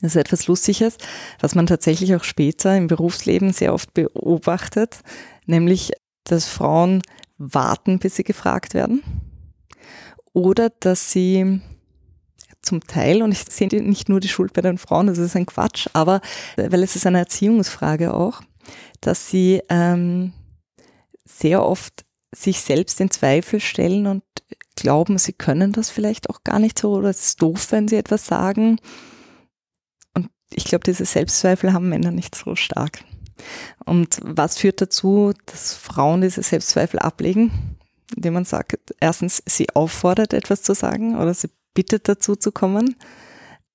Das 0.00 0.12
ist 0.12 0.20
etwas 0.20 0.46
Lustiges, 0.48 0.96
was 1.40 1.54
man 1.54 1.66
tatsächlich 1.66 2.14
auch 2.16 2.24
später 2.24 2.76
im 2.76 2.88
Berufsleben 2.88 3.52
sehr 3.52 3.72
oft 3.72 3.94
beobachtet, 3.94 5.00
nämlich, 5.46 5.92
dass 6.24 6.46
Frauen 6.46 7.02
warten, 7.38 7.98
bis 7.98 8.16
sie 8.16 8.24
gefragt 8.24 8.74
werden 8.74 9.02
oder 10.32 10.70
dass 10.70 11.12
sie 11.12 11.60
zum 12.62 12.80
Teil, 12.86 13.22
und 13.22 13.32
ich 13.32 13.44
sehe 13.50 13.68
nicht 13.82 14.08
nur 14.08 14.20
die 14.20 14.28
Schuld 14.28 14.52
bei 14.52 14.62
den 14.62 14.78
Frauen, 14.78 15.08
das 15.08 15.18
ist 15.18 15.36
ein 15.36 15.46
Quatsch, 15.46 15.88
aber 15.92 16.20
äh, 16.56 16.70
weil 16.70 16.82
es 16.82 16.96
ist 16.96 17.06
eine 17.06 17.18
Erziehungsfrage 17.18 18.14
auch, 18.14 18.40
dass 19.00 19.28
sie 19.28 19.62
ähm, 19.68 20.32
sehr 21.24 21.64
oft 21.64 22.04
sich 22.34 22.60
selbst 22.60 23.00
in 23.00 23.10
Zweifel 23.10 23.60
stellen 23.60 24.06
und 24.06 24.22
glauben, 24.76 25.18
sie 25.18 25.32
können 25.32 25.72
das 25.72 25.90
vielleicht 25.90 26.30
auch 26.30 26.44
gar 26.44 26.58
nicht 26.58 26.78
so 26.78 26.94
oder 26.94 27.10
es 27.10 27.26
ist 27.26 27.42
doof, 27.42 27.72
wenn 27.72 27.88
sie 27.88 27.96
etwas 27.96 28.26
sagen. 28.26 28.78
Und 30.14 30.30
ich 30.50 30.64
glaube, 30.64 30.84
diese 30.84 31.04
Selbstzweifel 31.04 31.72
haben 31.72 31.88
Männer 31.88 32.10
nicht 32.10 32.34
so 32.34 32.56
stark. 32.56 33.04
Und 33.84 34.18
was 34.22 34.58
führt 34.58 34.80
dazu, 34.80 35.32
dass 35.46 35.74
Frauen 35.74 36.22
diese 36.22 36.42
Selbstzweifel 36.42 37.00
ablegen? 37.00 37.76
Indem 38.14 38.34
man 38.34 38.44
sagt, 38.44 38.76
erstens, 39.00 39.42
sie 39.46 39.70
auffordert, 39.70 40.32
etwas 40.32 40.62
zu 40.62 40.74
sagen 40.74 41.16
oder 41.16 41.34
sie 41.34 41.48
bittet 41.74 42.08
dazu 42.08 42.36
zu 42.36 42.52
kommen 42.52 42.96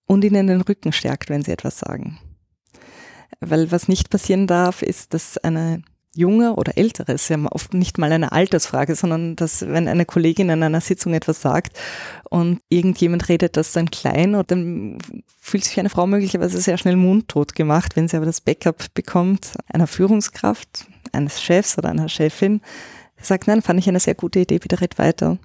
und 0.06 0.24
ihnen 0.24 0.48
den 0.48 0.62
Rücken 0.62 0.92
stärkt, 0.92 1.30
wenn 1.30 1.44
sie 1.44 1.52
etwas 1.52 1.80
sagen. 1.80 2.20
Weil 3.40 3.72
was 3.72 3.88
nicht 3.88 4.10
passieren 4.10 4.48
darf, 4.48 4.82
ist, 4.82 5.14
dass 5.14 5.38
eine 5.38 5.84
junge 6.18 6.56
oder 6.56 6.78
ältere, 6.78 7.14
ist 7.14 7.30
ja 7.30 7.38
oft 7.52 7.76
nicht 7.76 8.00
mal 8.00 8.12
eine 8.12 8.32
Altersfrage, 8.32 8.96
sondern 8.96 9.36
dass 9.36 9.68
wenn 9.68 9.88
eine 9.88 10.06
Kollegin 10.06 10.50
in 10.50 10.64
einer 10.64 10.82
Sitzung 10.82 11.14
etwas 11.14 11.42
sagt 11.42 11.78
und 12.30 12.60
irgendjemand 12.70 13.30
redet 13.30 13.56
das 13.56 13.72
dann 13.72 13.92
klein 13.92 14.34
und 14.34 14.50
dann 14.50 14.98
fühlt 15.40 15.64
sich 15.64 15.80
eine 15.80 15.92
Frau 15.92 16.08
möglicherweise 16.08 16.60
sehr 16.60 16.80
schnell 16.80 16.96
mundtot 16.96 17.54
gemacht, 17.54 17.96
wenn 17.96 18.08
sie 18.08 18.18
aber 18.18 18.26
das 18.26 18.42
Backup 18.42 18.94
bekommt 18.96 19.54
einer 19.72 19.88
Führungskraft, 19.88 20.88
eines 21.12 21.42
Chefs 21.42 21.78
oder 21.78 21.90
einer 21.90 22.10
Chefin, 22.10 22.62
sagt, 23.22 23.48
nein, 23.48 23.62
fand 23.62 23.80
ich 23.80 23.88
eine 23.88 24.00
sehr 24.00 24.16
gute 24.16 24.40
Idee, 24.40 24.58
bitte 24.58 24.82
red 24.82 24.98
weiter. 24.98 25.38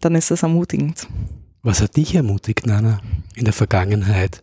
Dann 0.00 0.14
ist 0.14 0.30
das 0.30 0.42
ermutigend. 0.42 1.06
Was 1.64 1.80
hat 1.80 1.96
dich 1.96 2.14
ermutigt, 2.16 2.66
Nana, 2.66 3.00
in 3.36 3.44
der 3.44 3.52
Vergangenheit? 3.52 4.42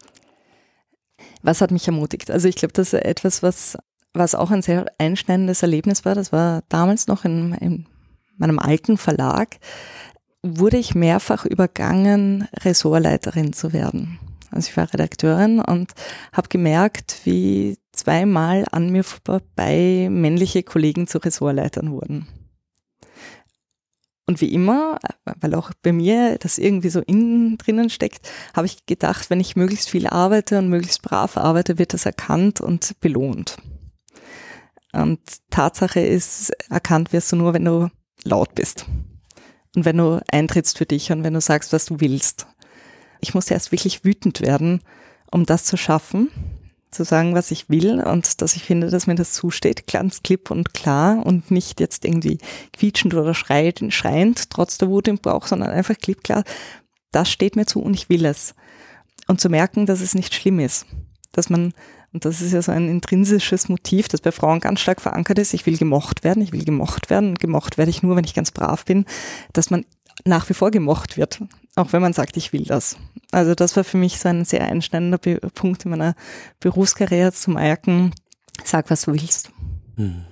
Was 1.41 1.59
hat 1.59 1.69
mich 1.69 1.85
ermutigt? 1.85 2.31
Also 2.31 2.47
ich 2.47 2.55
glaube, 2.55 2.71
das 2.71 2.93
ist 2.93 3.03
etwas, 3.03 3.43
was, 3.43 3.77
was 4.13 4.35
auch 4.35 4.51
ein 4.51 4.61
sehr 4.61 4.85
einschneidendes 4.97 5.61
Erlebnis 5.61 6.05
war. 6.05 6.15
Das 6.15 6.31
war 6.31 6.63
damals 6.69 7.07
noch 7.07 7.25
in, 7.25 7.53
in 7.55 7.85
meinem 8.37 8.57
alten 8.57 8.97
Verlag, 8.97 9.57
wurde 10.43 10.77
ich 10.77 10.95
mehrfach 10.95 11.45
übergangen, 11.45 12.47
Ressortleiterin 12.61 13.51
zu 13.51 13.73
werden. 13.73 14.17
Also 14.51 14.69
ich 14.69 14.77
war 14.77 14.91
Redakteurin 14.91 15.59
und 15.59 15.91
habe 16.31 16.47
gemerkt, 16.47 17.19
wie 17.25 17.77
zweimal 17.91 18.63
an 18.71 18.91
mir 18.91 19.03
vorbei 19.03 20.07
männliche 20.09 20.63
Kollegen 20.63 21.05
zu 21.05 21.17
Ressortleitern 21.17 21.91
wurden. 21.91 22.27
Und 24.29 24.41
wie 24.41 24.53
immer, 24.53 24.99
weil 25.41 25.55
auch 25.55 25.71
bei 25.81 25.91
mir 25.91 26.37
das 26.37 26.59
irgendwie 26.59 26.89
so 26.89 26.99
innen 26.99 27.57
drinnen 27.57 27.89
steckt, 27.89 28.29
habe 28.55 28.67
ich 28.67 28.85
gedacht, 28.85 29.31
wenn 29.31 29.39
ich 29.39 29.55
möglichst 29.55 29.89
viel 29.89 30.05
arbeite 30.05 30.59
und 30.59 30.69
möglichst 30.69 31.01
brav 31.01 31.35
arbeite, 31.35 31.79
wird 31.79 31.95
das 31.95 32.05
erkannt 32.05 32.61
und 32.61 32.99
belohnt. 32.99 33.57
Und 34.93 35.19
Tatsache 35.49 36.01
ist, 36.01 36.51
erkannt 36.69 37.11
wirst 37.11 37.31
du 37.31 37.37
nur, 37.37 37.55
wenn 37.55 37.65
du 37.65 37.89
laut 38.23 38.53
bist. 38.53 38.85
Und 39.75 39.85
wenn 39.85 39.97
du 39.97 40.21
eintrittst 40.31 40.77
für 40.77 40.85
dich 40.85 41.11
und 41.11 41.23
wenn 41.23 41.33
du 41.33 41.41
sagst, 41.41 41.73
was 41.73 41.85
du 41.85 41.99
willst. 41.99 42.45
Ich 43.21 43.33
musste 43.33 43.55
erst 43.55 43.71
wirklich 43.71 44.05
wütend 44.05 44.41
werden, 44.41 44.81
um 45.31 45.47
das 45.47 45.63
zu 45.63 45.75
schaffen 45.75 46.29
zu 46.91 47.03
sagen, 47.03 47.35
was 47.35 47.51
ich 47.51 47.69
will 47.69 48.01
und 48.01 48.41
dass 48.41 48.55
ich 48.55 48.63
finde, 48.63 48.89
dass 48.89 49.07
mir 49.07 49.15
das 49.15 49.33
zusteht, 49.33 49.87
ganz 49.87 50.23
klipp 50.23 50.49
und 50.49 50.73
klar 50.73 51.25
und 51.25 51.51
nicht 51.51 51.79
jetzt 51.79 52.03
irgendwie 52.03 52.39
quietschend 52.73 53.13
oder 53.13 53.33
schreiend, 53.33 53.93
schreiend 53.93 54.49
trotz 54.49 54.77
der 54.77 54.89
Wut 54.89 55.07
im 55.07 55.19
Bauch, 55.19 55.45
sondern 55.45 55.69
einfach 55.69 55.97
klipp 55.97 56.23
klar, 56.23 56.43
das 57.11 57.29
steht 57.31 57.55
mir 57.55 57.65
zu 57.65 57.81
und 57.81 57.93
ich 57.93 58.09
will 58.09 58.25
es. 58.25 58.55
Und 59.27 59.39
zu 59.39 59.49
merken, 59.49 59.85
dass 59.85 60.01
es 60.01 60.15
nicht 60.15 60.33
schlimm 60.33 60.59
ist, 60.59 60.87
dass 61.31 61.49
man 61.49 61.73
und 62.11 62.25
das 62.25 62.41
ist 62.41 62.53
ja 62.53 62.61
so 62.63 62.71
ein 62.71 62.89
intrinsisches 62.89 63.69
Motiv, 63.69 64.07
das 64.07 64.21
bei 64.21 64.31
Frauen 64.31 64.59
ganz 64.59 64.79
stark 64.79 64.99
verankert 64.99 65.37
ist. 65.37 65.53
Ich 65.53 65.67
will 65.67 65.77
gemocht 65.77 66.23
werden, 66.23 66.41
ich 66.41 66.51
will 66.51 66.65
gemocht 66.65 67.11
werden. 67.11 67.35
Gemocht 67.35 67.77
werde 67.77 67.91
ich 67.91 68.01
nur, 68.01 68.15
wenn 68.15 68.23
ich 68.23 68.33
ganz 68.33 68.49
brav 68.49 68.83
bin, 68.83 69.05
dass 69.53 69.69
man 69.69 69.85
nach 70.25 70.49
wie 70.49 70.55
vor 70.55 70.71
gemocht 70.71 71.17
wird, 71.17 71.41
auch 71.79 71.93
wenn 71.93 72.01
man 72.01 72.13
sagt, 72.13 72.37
ich 72.37 72.53
will 72.53 72.63
das. 72.63 72.97
Also 73.31 73.55
das 73.55 73.75
war 73.75 73.83
für 73.83 73.97
mich 73.97 74.19
so 74.19 74.29
ein 74.29 74.45
sehr 74.45 74.65
einschneidender 74.65 75.17
Be 75.17 75.39
Punkt 75.53 75.85
in 75.85 75.91
meiner 75.91 76.15
Berufskarriere 76.59 77.31
zu 77.31 77.51
merken, 77.51 78.11
sag, 78.63 78.89
was 78.89 79.03
du 79.03 79.13
willst. 79.13 79.51
Mhm. 79.95 80.25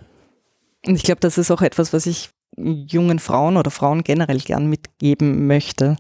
Und 0.86 0.95
ich 0.95 1.03
glaube, 1.03 1.19
das 1.21 1.38
ist 1.38 1.51
auch 1.51 1.62
etwas, 1.62 1.93
was 1.93 2.05
ich 2.05 2.29
jungen 2.55 3.19
Frauen 3.19 3.57
oder 3.57 3.71
Frauen 3.71 4.03
generell 4.03 4.39
gern 4.39 4.67
mitgeben 4.67 5.47
möchte. 5.47 5.97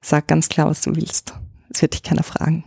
Sag 0.00 0.26
ganz 0.26 0.48
klar, 0.48 0.68
was 0.68 0.82
du 0.82 0.94
willst. 0.94 1.34
Es 1.70 1.82
wird 1.82 1.94
dich 1.94 2.02
keiner 2.02 2.22
fragen. 2.22 2.64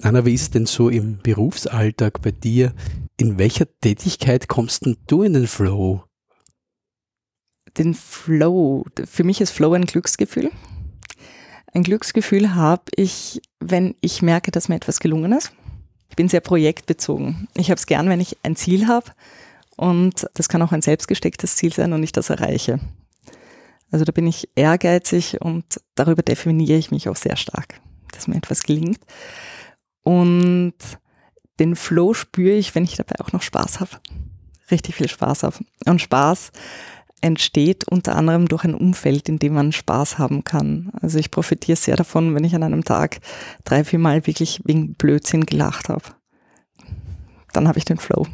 Anna, 0.00 0.24
wie 0.24 0.34
ist 0.34 0.42
es 0.42 0.50
denn 0.50 0.66
so 0.66 0.88
im 0.88 1.18
Berufsalltag 1.18 2.22
bei 2.22 2.32
dir? 2.32 2.74
In 3.18 3.38
welcher 3.38 3.66
Tätigkeit 3.80 4.48
kommst 4.48 4.84
denn 4.84 4.96
du 5.06 5.22
in 5.22 5.34
den 5.34 5.46
Flow? 5.46 6.04
Den 7.78 7.94
Flow. 7.94 8.84
Für 9.04 9.24
mich 9.24 9.40
ist 9.40 9.50
Flow 9.50 9.72
ein 9.72 9.86
Glücksgefühl. 9.86 10.50
Ein 11.72 11.82
Glücksgefühl 11.82 12.54
habe 12.54 12.84
ich, 12.96 13.40
wenn 13.60 13.94
ich 14.00 14.20
merke, 14.20 14.50
dass 14.50 14.68
mir 14.68 14.76
etwas 14.76 15.00
gelungen 15.00 15.32
ist. 15.32 15.52
Ich 16.10 16.16
bin 16.16 16.28
sehr 16.28 16.40
projektbezogen. 16.40 17.48
Ich 17.54 17.70
habe 17.70 17.78
es 17.78 17.86
gern, 17.86 18.10
wenn 18.10 18.20
ich 18.20 18.36
ein 18.42 18.56
Ziel 18.56 18.86
habe 18.86 19.10
Und 19.76 20.26
das 20.34 20.48
kann 20.48 20.62
auch 20.62 20.72
ein 20.72 20.82
selbstgestecktes 20.82 21.56
Ziel 21.56 21.72
sein 21.72 21.92
und 21.92 22.02
ich 22.02 22.12
das 22.12 22.30
erreiche. 22.30 22.78
Also 23.90 24.04
da 24.04 24.12
bin 24.12 24.26
ich 24.26 24.48
ehrgeizig 24.54 25.40
und 25.40 25.64
darüber 25.94 26.22
definiere 26.22 26.78
ich 26.78 26.90
mich 26.90 27.08
auch 27.08 27.16
sehr 27.16 27.36
stark, 27.36 27.80
dass 28.12 28.26
mir 28.26 28.36
etwas 28.36 28.62
gelingt. 28.62 29.00
Und 30.02 30.74
den 31.58 31.76
Flow 31.76 32.14
spüre 32.14 32.56
ich, 32.56 32.74
wenn 32.74 32.84
ich 32.84 32.96
dabei 32.96 33.20
auch 33.20 33.32
noch 33.32 33.42
Spaß 33.42 33.80
habe. 33.80 33.90
Richtig 34.70 34.94
viel 34.94 35.08
Spaß 35.08 35.42
habe. 35.42 35.56
Und 35.86 36.00
Spaß 36.00 36.52
entsteht 37.22 37.88
unter 37.88 38.16
anderem 38.16 38.48
durch 38.48 38.64
ein 38.64 38.74
Umfeld, 38.74 39.28
in 39.28 39.38
dem 39.38 39.54
man 39.54 39.72
Spaß 39.72 40.18
haben 40.18 40.44
kann. 40.44 40.92
Also 41.00 41.18
ich 41.18 41.30
profitiere 41.30 41.76
sehr 41.76 41.96
davon, 41.96 42.34
wenn 42.34 42.44
ich 42.44 42.54
an 42.54 42.62
einem 42.62 42.84
Tag 42.84 43.20
drei, 43.64 43.84
vier 43.84 43.98
Mal 43.98 44.26
wirklich 44.26 44.60
wegen 44.64 44.94
Blödsinn 44.94 45.46
gelacht 45.46 45.88
habe. 45.88 46.04
Dann 47.52 47.68
habe 47.68 47.78
ich 47.78 47.84
den 47.84 47.98
Flow. 47.98 48.26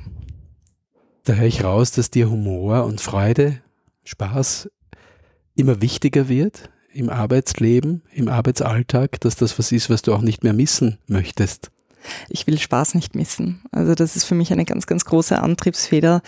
Da 1.24 1.35
höre 1.35 1.46
ich 1.46 1.62
raus, 1.62 1.92
dass 1.92 2.11
dir 2.11 2.31
Humor 2.31 2.85
und 2.85 3.01
Freude, 3.01 3.61
Spaß 4.05 4.70
immer 5.55 5.83
wichtiger 5.83 6.29
wird 6.29 6.70
im 6.92 7.11
Arbeitsleben, 7.11 8.03
im 8.12 8.29
Arbeitsalltag, 8.29 9.20
dass 9.20 9.37
das 9.37 9.59
was 9.59 9.70
ist, 9.72 9.90
was 9.90 10.03
du 10.03 10.14
auch 10.14 10.22
nicht 10.22 10.42
mehr 10.42 10.55
missen 10.55 10.98
möchtest. 11.07 11.70
Ich 12.29 12.46
will 12.46 12.59
Spaß 12.59 12.94
nicht 12.94 13.14
missen. 13.14 13.62
Also 13.70 13.94
das 13.94 14.16
ist 14.16 14.24
für 14.24 14.35
mich 14.35 14.53
eine 14.53 14.64
ganz, 14.64 14.87
ganz 14.87 15.05
große 15.05 15.38
Antriebsfeder, 15.38 16.22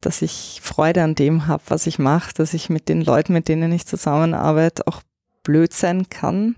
dass 0.00 0.22
ich 0.22 0.60
Freude 0.62 1.02
an 1.02 1.14
dem 1.14 1.46
habe, 1.46 1.62
was 1.68 1.86
ich 1.86 1.98
mache, 1.98 2.32
dass 2.34 2.54
ich 2.54 2.68
mit 2.68 2.88
den 2.88 3.02
Leuten, 3.02 3.32
mit 3.32 3.48
denen 3.48 3.72
ich 3.72 3.86
zusammenarbeite, 3.86 4.86
auch 4.86 5.02
blöd 5.42 5.72
sein 5.72 6.08
kann. 6.08 6.56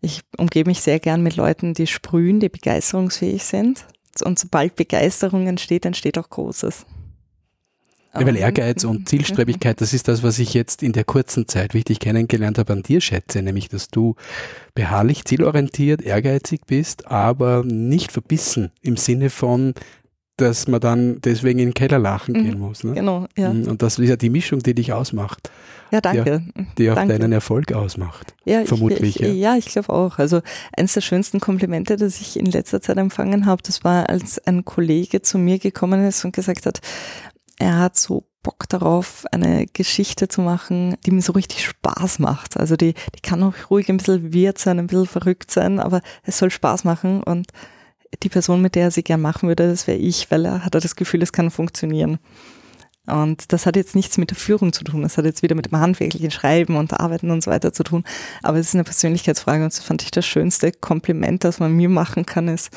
Ich 0.00 0.22
umgebe 0.36 0.70
mich 0.70 0.80
sehr 0.80 1.00
gern 1.00 1.22
mit 1.22 1.36
Leuten, 1.36 1.74
die 1.74 1.86
sprühen, 1.86 2.40
die 2.40 2.48
begeisterungsfähig 2.48 3.44
sind. 3.44 3.86
Und 4.24 4.38
sobald 4.38 4.76
Begeisterung 4.76 5.46
entsteht, 5.46 5.84
entsteht 5.84 6.18
auch 6.18 6.28
Großes. 6.28 6.86
Ja, 8.14 8.26
weil 8.26 8.36
Ehrgeiz 8.36 8.84
und 8.84 9.08
Zielstrebigkeit, 9.08 9.80
das 9.80 9.92
ist 9.92 10.08
das, 10.08 10.22
was 10.22 10.38
ich 10.38 10.54
jetzt 10.54 10.82
in 10.82 10.92
der 10.92 11.04
kurzen 11.04 11.48
Zeit, 11.48 11.74
wie 11.74 11.78
ich 11.78 11.84
dich 11.84 11.98
kennengelernt 11.98 12.58
habe, 12.58 12.72
an 12.72 12.82
dir 12.82 13.00
schätze, 13.00 13.42
nämlich, 13.42 13.68
dass 13.68 13.88
du 13.88 14.14
beharrlich, 14.74 15.24
zielorientiert, 15.24 16.02
ehrgeizig 16.02 16.62
bist, 16.66 17.06
aber 17.06 17.62
nicht 17.64 18.12
verbissen 18.12 18.70
im 18.80 18.96
Sinne 18.96 19.30
von, 19.30 19.74
dass 20.36 20.68
man 20.68 20.80
dann 20.80 21.20
deswegen 21.22 21.58
in 21.58 21.68
den 21.68 21.74
Keller 21.74 21.98
lachen 21.98 22.36
mhm, 22.36 22.44
gehen 22.44 22.58
muss. 22.58 22.84
Ne? 22.84 22.92
Genau, 22.92 23.26
ja. 23.36 23.52
Mhm, 23.52 23.68
und 23.68 23.82
das 23.82 23.98
ist 23.98 24.08
ja 24.08 24.16
die 24.16 24.30
Mischung, 24.30 24.60
die 24.60 24.74
dich 24.74 24.92
ausmacht. 24.92 25.50
Ja, 25.90 26.00
danke. 26.00 26.42
Die, 26.56 26.66
die 26.78 26.90
auch 26.90 26.96
danke. 26.96 27.18
deinen 27.18 27.32
Erfolg 27.32 27.72
ausmacht. 27.72 28.34
Ja, 28.44 28.64
vermutlich. 28.64 29.16
Ich, 29.16 29.22
ich, 29.22 29.28
ja, 29.28 29.52
ja 29.52 29.56
ich 29.56 29.66
glaube 29.66 29.90
auch. 29.90 30.18
Also 30.18 30.40
eines 30.76 30.94
der 30.94 31.00
schönsten 31.00 31.40
Komplimente, 31.40 31.96
das 31.96 32.20
ich 32.20 32.38
in 32.38 32.46
letzter 32.46 32.80
Zeit 32.80 32.98
empfangen 32.98 33.46
habe, 33.46 33.62
das 33.62 33.84
war, 33.84 34.08
als 34.08 34.44
ein 34.46 34.64
Kollege 34.64 35.22
zu 35.22 35.38
mir 35.38 35.58
gekommen 35.58 36.04
ist 36.04 36.24
und 36.24 36.34
gesagt 36.34 36.66
hat, 36.66 36.80
er 37.58 37.78
hat 37.78 37.96
so 37.96 38.26
Bock 38.42 38.68
darauf, 38.68 39.24
eine 39.32 39.66
Geschichte 39.72 40.28
zu 40.28 40.40
machen, 40.40 40.96
die 41.04 41.10
mir 41.10 41.22
so 41.22 41.32
richtig 41.32 41.64
Spaß 41.64 42.18
macht. 42.18 42.56
Also 42.56 42.76
die, 42.76 42.94
die 43.14 43.20
kann 43.20 43.42
auch 43.42 43.54
ruhig 43.70 43.88
ein 43.88 43.96
bisschen 43.96 44.34
weird 44.34 44.58
sein, 44.58 44.78
ein 44.78 44.86
bisschen 44.86 45.06
verrückt 45.06 45.50
sein, 45.50 45.80
aber 45.80 46.00
es 46.22 46.38
soll 46.38 46.50
Spaß 46.50 46.84
machen 46.84 47.22
und 47.22 47.48
die 48.22 48.28
Person, 48.28 48.62
mit 48.62 48.74
der 48.74 48.84
er 48.84 48.90
sie 48.90 49.02
gern 49.02 49.20
machen 49.20 49.48
würde, 49.48 49.68
das 49.68 49.86
wäre 49.86 49.98
ich, 49.98 50.30
weil 50.30 50.44
er 50.44 50.64
hat 50.64 50.74
das 50.74 50.96
Gefühl, 50.96 51.22
es 51.22 51.32
kann 51.32 51.50
funktionieren. 51.50 52.18
Und 53.06 53.52
das 53.52 53.66
hat 53.66 53.76
jetzt 53.76 53.94
nichts 53.94 54.18
mit 54.18 54.30
der 54.30 54.36
Führung 54.36 54.72
zu 54.72 54.82
tun. 54.82 55.02
Das 55.02 55.16
hat 55.16 55.24
jetzt 55.24 55.42
wieder 55.42 55.54
mit 55.54 55.66
dem 55.66 55.78
handwerklichen 55.78 56.32
Schreiben 56.32 56.76
und 56.76 56.92
Arbeiten 56.92 57.30
und 57.30 57.42
so 57.42 57.50
weiter 57.50 57.72
zu 57.72 57.84
tun. 57.84 58.04
Aber 58.42 58.58
es 58.58 58.68
ist 58.68 58.74
eine 58.74 58.84
Persönlichkeitsfrage 58.84 59.62
und 59.62 59.72
das 59.72 59.84
fand 59.84 60.02
ich 60.02 60.10
das 60.10 60.26
schönste 60.26 60.72
Kompliment, 60.72 61.44
das 61.44 61.60
man 61.60 61.72
mir 61.72 61.88
machen 61.88 62.26
kann, 62.26 62.48
ist, 62.48 62.70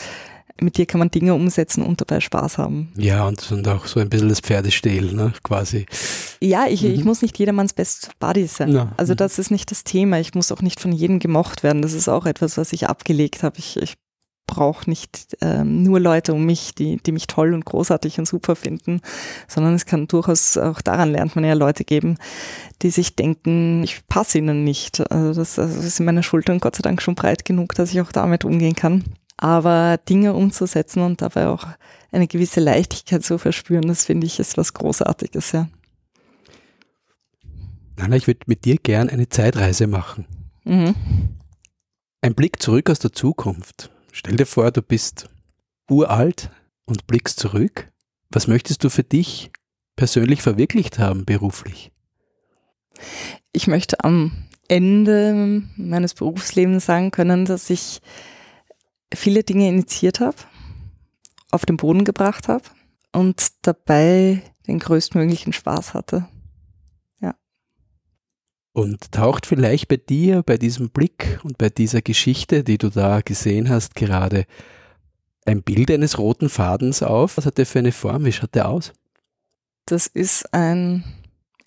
mit 0.62 0.78
dir 0.78 0.86
kann 0.86 0.99
man 0.99 1.10
Dinge 1.10 1.34
umsetzen 1.34 1.84
und 1.84 2.02
dabei 2.02 2.19
Spaß 2.19 2.58
haben. 2.58 2.91
Ja, 2.97 3.25
und, 3.25 3.52
und 3.52 3.67
auch 3.67 3.86
so 3.86 3.99
ein 3.99 4.10
bisschen 4.10 4.30
das 4.30 4.41
Pferdestehl, 4.41 5.13
ne, 5.13 5.34
quasi. 5.43 5.86
Ja, 6.41 6.65
ich, 6.67 6.84
mhm. 6.84 6.91
ich 6.91 7.06
muss 7.06 7.21
nicht 7.21 7.38
jedermanns 7.39 7.73
Best 7.73 8.12
Buddy 8.19 8.45
sein. 8.47 8.73
Ja. 8.73 8.91
Also 8.97 9.13
mhm. 9.13 9.17
das 9.17 9.39
ist 9.39 9.52
nicht 9.52 9.71
das 9.71 9.84
Thema. 9.84 10.19
Ich 10.19 10.34
muss 10.34 10.52
auch 10.52 10.62
nicht 10.62 10.80
von 10.80 10.91
jedem 10.91 11.19
gemocht 11.19 11.63
werden. 11.63 11.82
Das 11.82 11.93
ist 11.93 12.10
auch 12.10 12.25
etwas, 12.25 12.58
was 12.58 12.73
ich 12.73 12.88
abgelegt 12.88 13.43
habe. 13.43 13.58
Ich, 13.58 13.78
ich 13.78 13.95
brauche 14.50 14.90
nicht 14.90 15.38
ähm, 15.42 15.84
nur 15.84 16.00
Leute 16.00 16.34
um 16.34 16.44
mich, 16.44 16.74
die, 16.74 16.98
die 16.98 17.12
mich 17.12 17.28
toll 17.28 17.54
und 17.54 17.66
großartig 17.66 18.18
und 18.18 18.28
super 18.28 18.56
finden, 18.56 19.00
sondern 19.48 19.76
es 19.76 19.86
kann 19.86 20.08
durchaus 20.08 20.58
auch 20.58 20.82
daran 20.82 21.12
lernt 21.12 21.36
man 21.36 21.46
ja 21.46 21.54
Leute 21.54 21.84
geben, 21.84 22.18
die 22.82 22.90
sich 22.90 23.16
denken, 23.16 23.84
ich 23.84 24.08
passe 24.08 24.40
ihnen 24.40 24.64
nicht. 24.64 25.00
Also 25.12 25.40
das, 25.40 25.60
also 25.60 25.76
das 25.76 25.86
ist 25.86 26.00
in 26.00 26.08
meiner 26.08 26.24
Schulter 26.24 26.52
und 26.52 26.62
Gott 26.62 26.76
sei 26.76 26.82
Dank 26.82 27.00
schon 27.00 27.14
breit 27.14 27.46
genug, 27.46 27.76
dass 27.76 27.92
ich 27.92 28.02
auch 28.02 28.12
damit 28.12 28.44
umgehen 28.44 28.76
kann. 28.76 29.04
Aber 29.38 30.00
Dinge 30.10 30.34
umzusetzen 30.34 31.04
und 31.04 31.22
dabei 31.22 31.48
auch 31.48 31.68
eine 32.12 32.28
gewisse 32.28 32.60
Leichtigkeit 32.60 33.24
zu 33.24 33.38
verspüren, 33.38 33.88
das 33.88 34.06
finde 34.06 34.26
ich 34.26 34.40
ist 34.40 34.58
was 34.58 34.74
Großartiges, 34.74 35.52
ja. 35.52 35.68
Nana, 37.98 38.16
ich 38.16 38.26
würde 38.26 38.40
mit 38.48 38.66
dir 38.66 38.78
gern 38.78 39.10
eine 39.10 39.30
Zeitreise 39.30 39.86
machen. 39.86 40.26
Mhm. 40.64 40.96
Ein 42.22 42.34
Blick 42.34 42.62
zurück 42.62 42.90
aus 42.90 43.00
der 43.00 43.12
Zukunft. 43.12 43.92
Stell 44.12 44.36
dir 44.36 44.45
vor, 44.45 44.72
du 44.72 44.82
bist 44.82 45.30
uralt 45.89 46.50
und 46.86 47.08
blickst 47.08 47.39
zurück. 47.39 47.91
Was 48.30 48.48
möchtest 48.48 48.84
du 48.84 48.89
für 48.89 49.04
dich 49.04 49.52
persönlich 49.95 50.41
verwirklicht 50.41 51.00
haben, 51.00 51.26
beruflich? 51.26 51.91
Ich 53.52 53.67
möchte 53.67 54.04
am 54.04 54.50
Ende 54.67 55.63
meines 55.78 56.13
Berufslebens 56.13 56.86
sagen 56.86 57.12
können, 57.12 57.45
dass 57.45 57.69
ich 57.69 58.02
viele 59.13 59.43
Dinge 59.43 59.67
initiiert 59.67 60.19
habe, 60.19 60.38
auf 61.52 61.65
den 61.65 61.78
Boden 61.78 62.06
gebracht 62.06 62.48
habe 62.48 62.63
und 63.12 63.48
dabei 63.63 64.43
den 64.67 64.80
größtmöglichen 64.80 65.54
Spaß 65.54 65.93
hatte. 65.95 66.28
Und 68.80 69.12
taucht 69.12 69.46
vielleicht 69.46 69.89
bei 69.89 69.98
dir, 69.98 70.42
bei 70.42 70.58
diesem 70.58 70.89
Blick 70.89 71.42
und 71.44 71.58
bei 71.58 71.68
dieser 71.68 72.02
Geschichte, 72.02 72.63
die 72.63 72.78
du 72.78 72.89
da 72.89 73.20
gesehen 73.20 73.68
hast, 73.68 73.94
gerade 73.94 74.46
ein 75.46 75.63
Bild 75.63 75.92
eines 75.92 76.18
roten 76.18 76.48
Fadens 76.48 77.04
auf? 77.04 77.36
Was 77.36 77.46
hat 77.46 77.58
der 77.58 77.65
für 77.65 77.80
eine 77.80 77.92
Form? 77.92 78.24
Wie 78.24 78.32
schaut 78.32 78.56
der 78.56 78.70
aus? 78.70 78.94
Das 79.86 80.08
ist 80.08 80.54
ein 80.54 81.04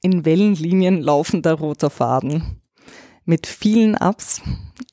in 0.00 0.24
Wellenlinien 0.24 1.02
laufender 1.02 1.52
roter 1.52 1.90
Faden 1.90 2.62
mit 3.26 3.46
vielen 3.46 3.94
Ups 3.94 4.40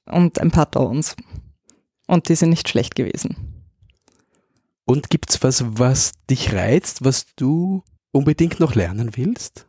und 0.05 0.39
ein 0.39 0.51
paar 0.51 0.65
Downs. 0.65 1.15
Und 2.05 2.27
die 2.27 2.35
sind 2.35 2.49
nicht 2.49 2.67
schlecht 2.67 2.95
gewesen. 2.95 3.63
Und 4.83 5.09
gibt 5.09 5.29
es 5.29 5.41
was, 5.41 5.63
was 5.65 6.11
dich 6.29 6.51
reizt, 6.51 7.05
was 7.05 7.27
du 7.37 7.81
unbedingt 8.11 8.59
noch 8.59 8.75
lernen 8.75 9.11
willst? 9.15 9.68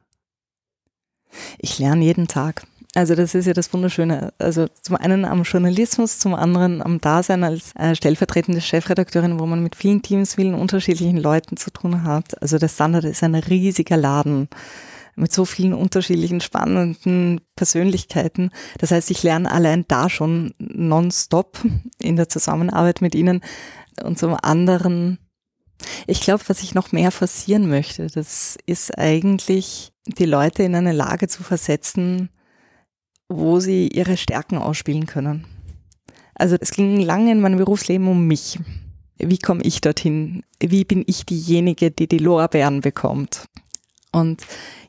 Ich 1.59 1.79
lerne 1.79 2.05
jeden 2.05 2.29
Tag. 2.29 2.65
Also 2.95 3.15
das 3.15 3.35
ist 3.37 3.47
ja 3.47 3.53
das 3.53 3.73
Wunderschöne. 3.73 4.33
Also 4.39 4.67
zum 4.83 4.97
einen 4.97 5.25
am 5.25 5.45
Journalismus, 5.45 6.19
zum 6.19 6.35
anderen 6.35 6.83
am 6.83 7.01
Dasein 7.01 7.45
als 7.45 7.73
äh, 7.77 7.95
stellvertretende 7.95 8.61
Chefredakteurin, 8.61 9.39
wo 9.39 9.47
man 9.47 9.63
mit 9.63 9.77
vielen 9.77 10.03
Teams, 10.03 10.35
vielen 10.35 10.55
unterschiedlichen 10.55 11.17
Leuten 11.17 11.57
zu 11.57 11.71
tun 11.71 12.03
hat. 12.03 12.41
Also 12.43 12.59
der 12.59 12.69
Standard 12.69 13.05
ist 13.05 13.23
ein 13.23 13.37
riesiger 13.37 13.97
Laden 13.97 14.49
mit 15.15 15.33
so 15.33 15.45
vielen 15.45 15.75
unterschiedlichen 15.75 16.41
spannenden 16.41 17.41
Persönlichkeiten. 17.55 18.51
Das 18.79 18.91
heißt, 18.91 19.11
ich 19.11 19.23
lerne 19.23 19.51
allein 19.51 19.85
da 19.87 20.09
schon 20.09 20.55
nonstop 20.59 21.59
in 22.01 22.17
der 22.17 22.29
Zusammenarbeit 22.29 23.03
mit 23.03 23.15
ihnen 23.15 23.43
und 24.03 24.19
zum 24.19 24.37
anderen 24.41 25.19
ich 26.07 26.21
glaube, 26.21 26.45
was 26.49 26.63
ich 26.63 26.75
noch 26.75 26.93
mehr 26.93 27.11
forcieren 27.11 27.69
möchte, 27.69 28.07
das 28.07 28.59
ist 28.67 28.97
eigentlich, 28.99 29.93
die 30.07 30.25
Leute 30.25 30.63
in 30.63 30.75
eine 30.75 30.93
Lage 30.93 31.29
zu 31.29 31.43
versetzen, 31.43 32.31
wo 33.29 33.61
sie 33.61 33.89
ihre 33.89 34.17
Stärken 34.17 34.59
ausspielen 34.59 35.07
können. 35.07 35.47
Also 36.35 36.57
es 36.59 36.71
ging 36.71 37.01
lange 37.01 37.33
in 37.33 37.41
meinem 37.41 37.59
Berufsleben 37.59 38.09
um 38.09 38.27
mich. 38.27 38.59
Wie 39.19 39.39
komme 39.39 39.63
ich 39.63 39.81
dorthin? 39.81 40.43
Wie 40.59 40.85
bin 40.85 41.05
ich 41.07 41.27
diejenige, 41.27 41.91
die 41.91 42.09
die 42.09 42.19
Lorbeeren 42.19 42.81
bekommt? 42.81 43.47
Und 44.13 44.45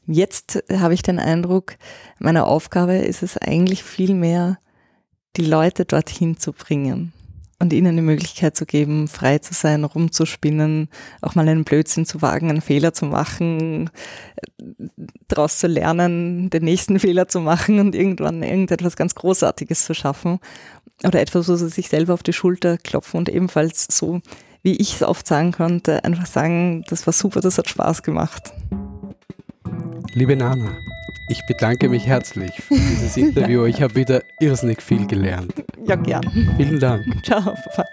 Jetzt 0.08 0.63
habe 0.71 0.93
ich 0.93 1.04
den 1.04 1.19
Eindruck, 1.19 1.75
meine 2.19 2.45
Aufgabe 2.45 2.95
ist 2.95 3.23
es 3.23 3.38
eigentlich 3.38 3.84
viel 3.84 4.13
mehr, 4.13 4.58
die 5.38 5.45
Leute 5.45 5.86
dorthin 5.86 6.38
zu 6.38 6.54
bringen 6.54 7.13
und 7.62 7.74
ihnen 7.74 7.95
die 7.95 8.02
Möglichkeit 8.02 8.58
zu 8.58 8.65
geben, 8.65 9.08
frei 9.08 9.38
zu 9.38 9.54
sein, 9.54 9.84
rumzuspinnen, 9.84 10.89
auch 11.21 11.36
mal 11.36 11.47
einen 11.47 11.63
Blödsinn 11.63 12.08
zu 12.08 12.21
wagen, 12.21 12.50
einen 12.50 12.62
Fehler 12.62 12.91
zu 12.91 13.06
machen, 13.06 13.91
daraus 15.28 15.60
zu 15.60 15.67
lernen, 15.67 16.50
den 16.50 16.63
nächsten 16.63 17.00
Fehler 17.00 17.28
zu 17.28 17.39
machen 17.39 17.80
und 17.80 17.95
irgendwann 17.95 18.41
irgendetwas 18.41 18.95
ganz 18.95 19.13
Großartiges 19.13 19.86
zu 19.86 19.93
schaffen 19.93 20.39
oder 21.04 21.21
etwas, 21.21 21.47
wo 21.47 21.56
sie 21.56 21.69
sich 21.69 21.88
selber 21.88 22.15
auf 22.15 22.24
die 22.24 22.34
Schulter 22.34 22.78
klopfen 22.78 23.19
und 23.19 23.30
ebenfalls 23.30 23.88
so, 23.89 24.21
wie 24.63 24.76
ich 24.76 24.95
es 24.95 25.04
oft 25.04 25.28
sagen 25.28 25.52
konnte, 25.52 26.04
einfach 26.04 26.26
sagen, 26.26 26.84
das 26.89 27.06
war 27.06 27.13
super, 27.13 27.41
das 27.41 27.60
hat 27.60 27.69
Spaß 27.69 28.02
gemacht. 28.02 28.54
Liebe 30.13 30.36
Nana, 30.36 30.77
ich 31.29 31.45
bedanke 31.45 31.88
mich 31.88 32.05
herzlich 32.05 32.51
für 32.62 32.75
dieses 32.75 33.15
Interview. 33.17 33.65
Ich 33.65 33.81
habe 33.81 33.95
wieder 33.95 34.21
irrsinnig 34.39 34.81
viel 34.81 35.07
gelernt. 35.07 35.53
Ja, 35.88 35.95
gern. 35.95 36.23
Vielen 36.57 36.79
Dank. 36.79 37.05
Ciao. 37.23 37.41
Papa. 37.41 37.86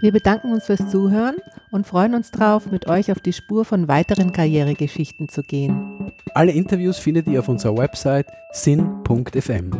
Wir 0.00 0.12
bedanken 0.12 0.52
uns 0.52 0.64
fürs 0.64 0.88
Zuhören 0.88 1.36
und 1.72 1.86
freuen 1.86 2.14
uns 2.14 2.30
darauf, 2.30 2.70
mit 2.70 2.86
euch 2.88 3.12
auf 3.12 3.20
die 3.20 3.34
Spur 3.34 3.64
von 3.64 3.86
weiteren 3.86 4.32
Karrieregeschichten 4.32 5.28
zu 5.28 5.42
gehen. 5.42 6.12
Alle 6.34 6.52
Interviews 6.52 6.98
findet 6.98 7.26
ihr 7.26 7.40
auf 7.40 7.48
unserer 7.48 7.76
Website 7.76 8.26
sin.fm. 8.52 9.70